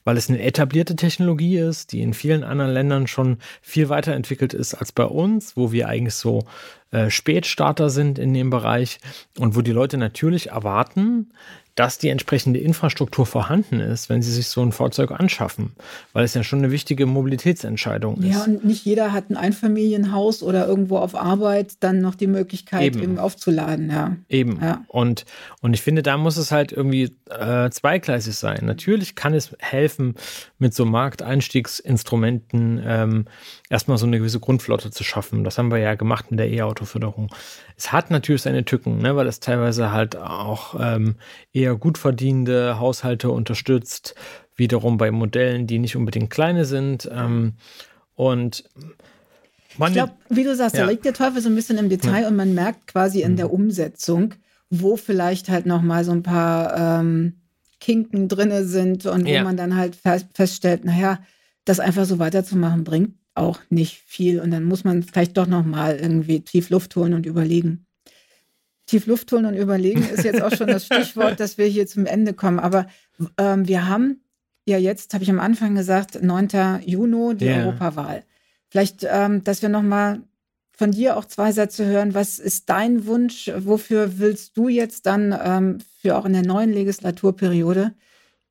weil 0.03 0.17
es 0.17 0.29
eine 0.29 0.41
etablierte 0.41 0.95
Technologie 0.95 1.57
ist, 1.57 1.91
die 1.91 2.01
in 2.01 2.13
vielen 2.13 2.43
anderen 2.43 2.71
Ländern 2.71 3.07
schon 3.07 3.37
viel 3.61 3.89
weiterentwickelt 3.89 4.53
ist 4.53 4.73
als 4.73 4.91
bei 4.91 5.05
uns, 5.05 5.55
wo 5.57 5.71
wir 5.71 5.87
eigentlich 5.87 6.15
so 6.15 6.45
äh, 6.91 7.09
Spätstarter 7.09 7.89
sind 7.89 8.19
in 8.19 8.33
dem 8.33 8.51
Bereich 8.51 8.99
und 9.39 9.55
wo 9.55 9.61
die 9.61 9.71
Leute 9.71 9.97
natürlich 9.97 10.49
erwarten, 10.49 11.31
dass 11.75 11.97
die 11.97 12.09
entsprechende 12.09 12.59
Infrastruktur 12.59 13.25
vorhanden 13.25 13.79
ist, 13.79 14.07
wenn 14.07 14.21
sie 14.21 14.31
sich 14.31 14.47
so 14.47 14.61
ein 14.61 14.71
Fahrzeug 14.71 15.11
anschaffen, 15.11 15.71
weil 16.13 16.23
es 16.23 16.35
ja 16.35 16.43
schon 16.43 16.59
eine 16.59 16.71
wichtige 16.71 17.07
Mobilitätsentscheidung 17.07 18.17
ist. 18.17 18.35
Ja, 18.35 18.43
und 18.43 18.63
nicht 18.63 18.85
jeder 18.85 19.11
hat 19.11 19.31
ein 19.31 19.37
Einfamilienhaus 19.37 20.43
oder 20.43 20.67
irgendwo 20.67 20.97
auf 20.97 21.15
Arbeit 21.15 21.73
dann 21.79 21.99
noch 21.99 22.13
die 22.13 22.27
Möglichkeit, 22.27 22.83
eben, 22.83 23.01
eben 23.01 23.19
aufzuladen. 23.19 23.89
Ja. 23.89 24.15
Eben. 24.29 24.59
Ja. 24.61 24.83
Und, 24.87 25.25
und 25.61 25.73
ich 25.73 25.81
finde, 25.81 26.03
da 26.03 26.17
muss 26.17 26.37
es 26.37 26.51
halt 26.51 26.71
irgendwie 26.71 27.15
äh, 27.29 27.69
zweigleisig 27.71 28.35
sein. 28.35 28.59
Natürlich 28.63 29.15
kann 29.15 29.33
es 29.33 29.55
helfen, 29.57 30.13
mit 30.59 30.73
so 30.73 30.85
Markteinstiegsinstrumenten 30.85 32.81
ähm, 32.85 33.25
erstmal 33.69 33.97
so 33.97 34.05
eine 34.05 34.19
gewisse 34.19 34.39
Grundflotte 34.39 34.91
zu 34.91 35.03
schaffen. 35.03 35.43
Das 35.43 35.57
haben 35.57 35.71
wir 35.71 35.79
ja 35.79 35.95
gemacht 35.95 36.29
mit 36.29 36.39
der 36.39 36.51
E-Auto-Förderung. 36.51 37.33
Es 37.75 37.91
hat 37.91 38.11
natürlich 38.11 38.43
seine 38.43 38.63
Tücken, 38.63 38.99
ne, 38.99 39.15
weil 39.15 39.27
es 39.27 39.39
teilweise 39.39 39.91
halt 39.91 40.15
auch 40.15 40.75
ähm, 40.79 41.15
eher 41.51 41.62
gut 41.71 41.97
verdienende 41.97 42.79
Haushalte 42.79 43.31
unterstützt, 43.31 44.15
wiederum 44.55 44.97
bei 44.97 45.11
Modellen, 45.11 45.67
die 45.67 45.79
nicht 45.79 45.95
unbedingt 45.95 46.29
kleine 46.29 46.65
sind. 46.65 47.09
Ähm, 47.11 47.53
und 48.15 48.63
man, 49.77 49.89
ich 49.89 49.95
glaube, 49.95 50.13
wie 50.29 50.43
du 50.43 50.55
sagst, 50.55 50.75
ja. 50.75 50.83
da 50.83 50.91
liegt 50.91 51.05
der 51.05 51.13
Teufel 51.13 51.41
so 51.41 51.49
ein 51.49 51.55
bisschen 51.55 51.77
im 51.77 51.89
Detail 51.89 52.23
ja. 52.23 52.27
und 52.27 52.35
man 52.35 52.53
merkt 52.53 52.87
quasi 52.87 53.21
in 53.21 53.35
der 53.35 53.47
mhm. 53.47 53.53
Umsetzung, 53.53 54.35
wo 54.69 54.97
vielleicht 54.97 55.49
halt 55.49 55.65
noch 55.65 55.81
mal 55.81 56.03
so 56.03 56.11
ein 56.11 56.23
paar 56.23 56.99
ähm, 56.99 57.41
Kinken 57.79 58.27
drinne 58.27 58.65
sind 58.65 59.05
und 59.05 59.25
wo 59.25 59.29
ja. 59.29 59.43
man 59.43 59.57
dann 59.57 59.75
halt 59.75 59.97
feststellt, 60.33 60.85
naja, 60.85 61.19
das 61.65 61.79
einfach 61.79 62.05
so 62.05 62.19
weiterzumachen 62.19 62.83
bringt 62.83 63.15
auch 63.35 63.59
nicht 63.69 64.01
viel. 64.05 64.39
Und 64.39 64.51
dann 64.51 64.63
muss 64.63 64.83
man 64.83 65.03
vielleicht 65.03 65.37
doch 65.37 65.47
noch 65.47 65.65
mal 65.65 65.97
irgendwie 65.97 66.41
tief 66.41 66.69
Luft 66.69 66.95
holen 66.95 67.13
und 67.13 67.25
überlegen. 67.25 67.85
Tief 68.85 69.05
Luft 69.07 69.31
holen 69.31 69.45
und 69.45 69.55
überlegen 69.55 70.03
ist 70.03 70.23
jetzt 70.23 70.41
auch 70.41 70.53
schon 70.55 70.67
das 70.67 70.85
Stichwort, 70.87 71.39
dass 71.39 71.57
wir 71.57 71.65
hier 71.65 71.87
zum 71.87 72.05
Ende 72.05 72.33
kommen. 72.33 72.59
Aber 72.59 72.87
ähm, 73.37 73.67
wir 73.67 73.87
haben 73.87 74.21
ja 74.65 74.77
jetzt, 74.77 75.13
habe 75.13 75.23
ich 75.23 75.29
am 75.29 75.39
Anfang 75.39 75.75
gesagt, 75.75 76.21
9. 76.21 76.81
Juni, 76.85 77.35
die 77.35 77.45
yeah. 77.45 77.65
Europawahl. 77.65 78.23
Vielleicht, 78.69 79.05
ähm, 79.09 79.43
dass 79.43 79.61
wir 79.61 79.69
noch 79.69 79.83
mal 79.83 80.21
von 80.75 80.91
dir 80.91 81.17
auch 81.17 81.25
zwei 81.25 81.51
Sätze 81.51 81.85
hören. 81.85 82.13
Was 82.13 82.39
ist 82.39 82.69
dein 82.69 83.05
Wunsch? 83.05 83.51
Wofür 83.55 84.17
willst 84.19 84.57
du 84.57 84.67
jetzt 84.67 85.05
dann 85.05 85.37
ähm, 85.43 85.77
für 86.01 86.17
auch 86.17 86.25
in 86.25 86.33
der 86.33 86.45
neuen 86.45 86.73
Legislaturperiode 86.73 87.93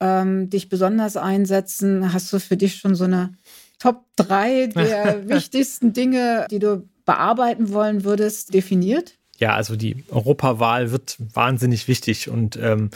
ähm, 0.00 0.48
dich 0.48 0.68
besonders 0.68 1.16
einsetzen? 1.16 2.12
Hast 2.12 2.32
du 2.32 2.38
für 2.38 2.56
dich 2.56 2.76
schon 2.76 2.94
so 2.94 3.04
eine 3.04 3.34
Top 3.78 4.04
3 4.16 4.68
der 4.68 5.28
wichtigsten 5.28 5.92
Dinge, 5.92 6.46
die 6.50 6.60
du 6.60 6.88
bearbeiten 7.04 7.72
wollen 7.72 8.04
würdest, 8.04 8.54
definiert? 8.54 9.18
Ja, 9.42 9.56
also 9.56 9.74
die 9.74 10.04
Europawahl 10.08 10.92
wird 10.92 11.16
wahnsinnig 11.18 11.88
wichtig 11.88 12.30
und 12.30 12.56
ähm, 12.62 12.90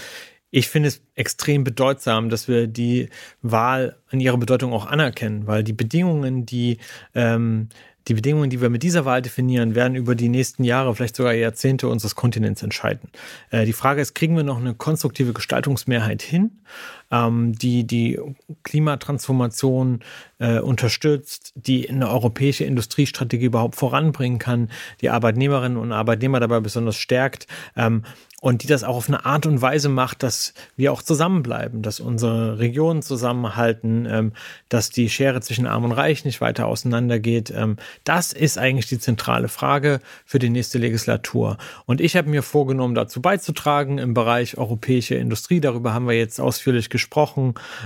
ich 0.53 0.69
finde 0.69 0.91
es 0.91 1.03
extrem 1.17 1.65
bedeutsam, 1.65 2.31
dass 2.31 2.47
wir 2.47 2.69
die 2.69 3.09
Wahl 3.43 3.97
an 4.13 4.21
ihrer 4.21 4.39
Bedeutung 4.39 4.73
auch 4.73 4.87
anerkennen, 4.87 5.49
weil 5.49 5.65
die 5.65 5.73
Bedingungen, 5.73 6.47
die 6.47 6.79
ähm, 7.17 7.69
die 8.07 8.15
Bedingungen, 8.15 8.49
die 8.49 8.61
wir 8.61 8.71
mit 8.71 8.85
dieser 8.85 9.05
Wahl 9.05 9.23
definieren, 9.23 9.75
werden 9.75 9.97
über 9.97 10.15
die 10.15 10.29
nächsten 10.29 10.63
Jahre, 10.63 10.95
vielleicht 10.95 11.17
sogar 11.17 11.35
Jahrzehnte 11.35 11.89
unseres 11.89 12.15
Kontinents 12.15 12.63
entscheiden. 12.63 13.11
Äh, 13.51 13.65
die 13.67 13.73
Frage 13.73 14.01
ist, 14.01 14.15
kriegen 14.15 14.37
wir 14.37 14.45
noch 14.45 14.61
eine 14.61 14.75
konstruktive 14.75 15.33
Gestaltungsmehrheit 15.33 16.23
hin, 16.23 16.61
ähm, 17.11 17.53
die 17.53 17.87
die 17.87 18.19
Klimatransformation 18.63 20.01
äh, 20.39 20.59
unterstützt, 20.59 21.53
die 21.55 21.89
eine 21.89 22.11
europäische 22.11 22.65
Industriestrategie 22.65 23.47
überhaupt 23.47 23.77
voranbringen 23.77 24.39
kann, 24.39 24.71
die 25.01 25.11
Arbeitnehmerinnen 25.11 25.79
und 25.79 25.93
Arbeitnehmer 25.93 26.41
dabei 26.41 26.61
besonders 26.61 26.97
stärkt, 26.97 27.47
ähm, 27.77 28.03
und 28.43 28.63
die 28.63 28.67
das 28.67 28.85
auch 28.85 28.97
auf 28.97 29.09
eine 29.09 29.25
Art 29.25 29.47
und 29.47 29.63
Weise 29.63 29.89
macht, 29.89 30.23
dass 30.23 30.53
wir 30.77 30.93
auch 30.93 31.03
zusammenbleiben, 31.03 31.83
dass 31.83 32.01
unsere 32.01 32.59
Regionen 32.59 33.03
zusammenhalten, 33.03 34.07
ähm, 34.09 34.33
dass 34.69 34.91
die 34.91 35.09
Schere 35.09 35.41
zwischen 35.41 35.67
Arm 35.67 35.85
und 35.85 35.93
Reich 35.93 36.25
nicht 36.25 36.41
weiter 36.41 36.67
auseinandergeht. 36.67 37.51
Ähm, 37.51 37.77
das 38.05 38.33
ist 38.33 38.59
eigentlich 38.59 38.87
die 38.87 38.99
zentrale 38.99 39.49
Frage 39.49 40.01
für 40.27 40.39
die 40.39 40.51
nächste 40.51 40.79
Legislatur. 40.79 41.57
Und 41.87 42.01
ich 42.01 42.15
habe 42.15 42.29
mir 42.29 42.43
vorgenommen, 42.43 42.95
dazu 42.95 43.23
beizutragen 43.23 43.99
im 43.99 44.13
Bereich 44.13 44.59
europäische 44.59 45.15
Industrie. 45.15 45.61
Darüber 45.61 45.95
haben 45.95 46.07
wir 46.07 46.17
jetzt 46.17 46.41
ausführlich 46.41 46.91
gesprochen. 46.91 46.96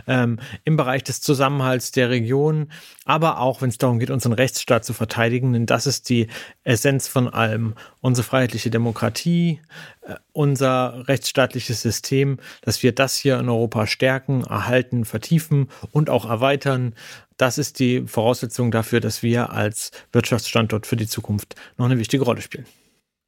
Ähm, 0.07 0.39
Im 0.65 0.77
Bereich 0.77 1.05
des 1.05 1.21
Zusammenhalts 1.21 1.93
der 1.93 2.11
Region, 2.11 2.71
aber 3.05 3.39
auch, 3.39 3.63
wenn 3.63 3.71
es 3.71 3.79
darum 3.79 3.99
geht, 3.99 4.11
unseren 4.11 4.33
Rechtsstaat 4.33 4.85
zu 4.85 4.93
verteidigen, 4.93 5.53
denn 5.53 5.67
das 5.67 5.87
ist 5.87 6.09
die 6.09 6.29
Essenz 6.65 7.09
von 7.09 7.29
allem. 7.29 7.75
Unsere 8.01 8.27
freiheitliche 8.27 8.71
Demokratie, 8.71 9.61
äh, 10.03 10.15
unser 10.33 11.09
rechtsstaatliches 11.09 11.83
System, 11.83 12.39
dass 12.63 12.83
wir 12.83 12.93
das 12.93 13.17
hier 13.17 13.39
in 13.39 13.49
Europa 13.49 13.87
stärken, 13.87 14.45
erhalten, 14.45 15.05
vertiefen 15.05 15.69
und 15.93 16.11
auch 16.11 16.29
erweitern. 16.29 16.95
Das 17.37 17.59
ist 17.59 17.79
die 17.79 18.03
Voraussetzung 18.07 18.71
dafür, 18.71 19.01
dass 19.01 19.23
wir 19.23 19.51
als 19.51 19.93
Wirtschaftsstandort 20.13 20.87
für 20.87 20.97
die 20.97 21.07
Zukunft 21.07 21.55
noch 21.79 21.87
eine 21.87 21.99
wichtige 21.99 22.25
Rolle 22.25 22.43
spielen. 22.43 22.67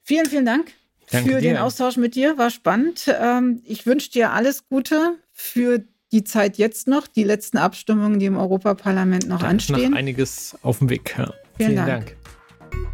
Vielen, 0.04 0.26
vielen 0.26 0.46
Dank 0.46 0.72
Danke 1.12 1.30
für 1.30 1.40
dir. 1.40 1.50
den 1.50 1.56
Austausch 1.58 1.96
mit 1.96 2.14
dir. 2.14 2.38
War 2.38 2.50
spannend. 2.50 3.04
Ähm, 3.08 3.62
ich 3.64 3.86
wünsche 3.86 4.10
dir 4.10 4.32
alles 4.32 4.66
Gute 4.68 5.18
für 5.42 5.84
die 6.12 6.24
Zeit 6.24 6.58
jetzt 6.58 6.86
noch, 6.86 7.06
die 7.06 7.24
letzten 7.24 7.58
Abstimmungen, 7.58 8.18
die 8.18 8.26
im 8.26 8.36
Europaparlament 8.36 9.28
noch 9.28 9.40
da 9.40 9.48
anstehen. 9.48 9.76
Ist 9.76 9.90
noch 9.90 9.98
einiges 9.98 10.56
auf 10.62 10.78
dem 10.78 10.90
Weg. 10.90 11.14
Ja. 11.18 11.32
Vielen, 11.56 11.70
vielen 11.72 11.76
Dank. 11.76 12.16
Dank. 12.70 12.92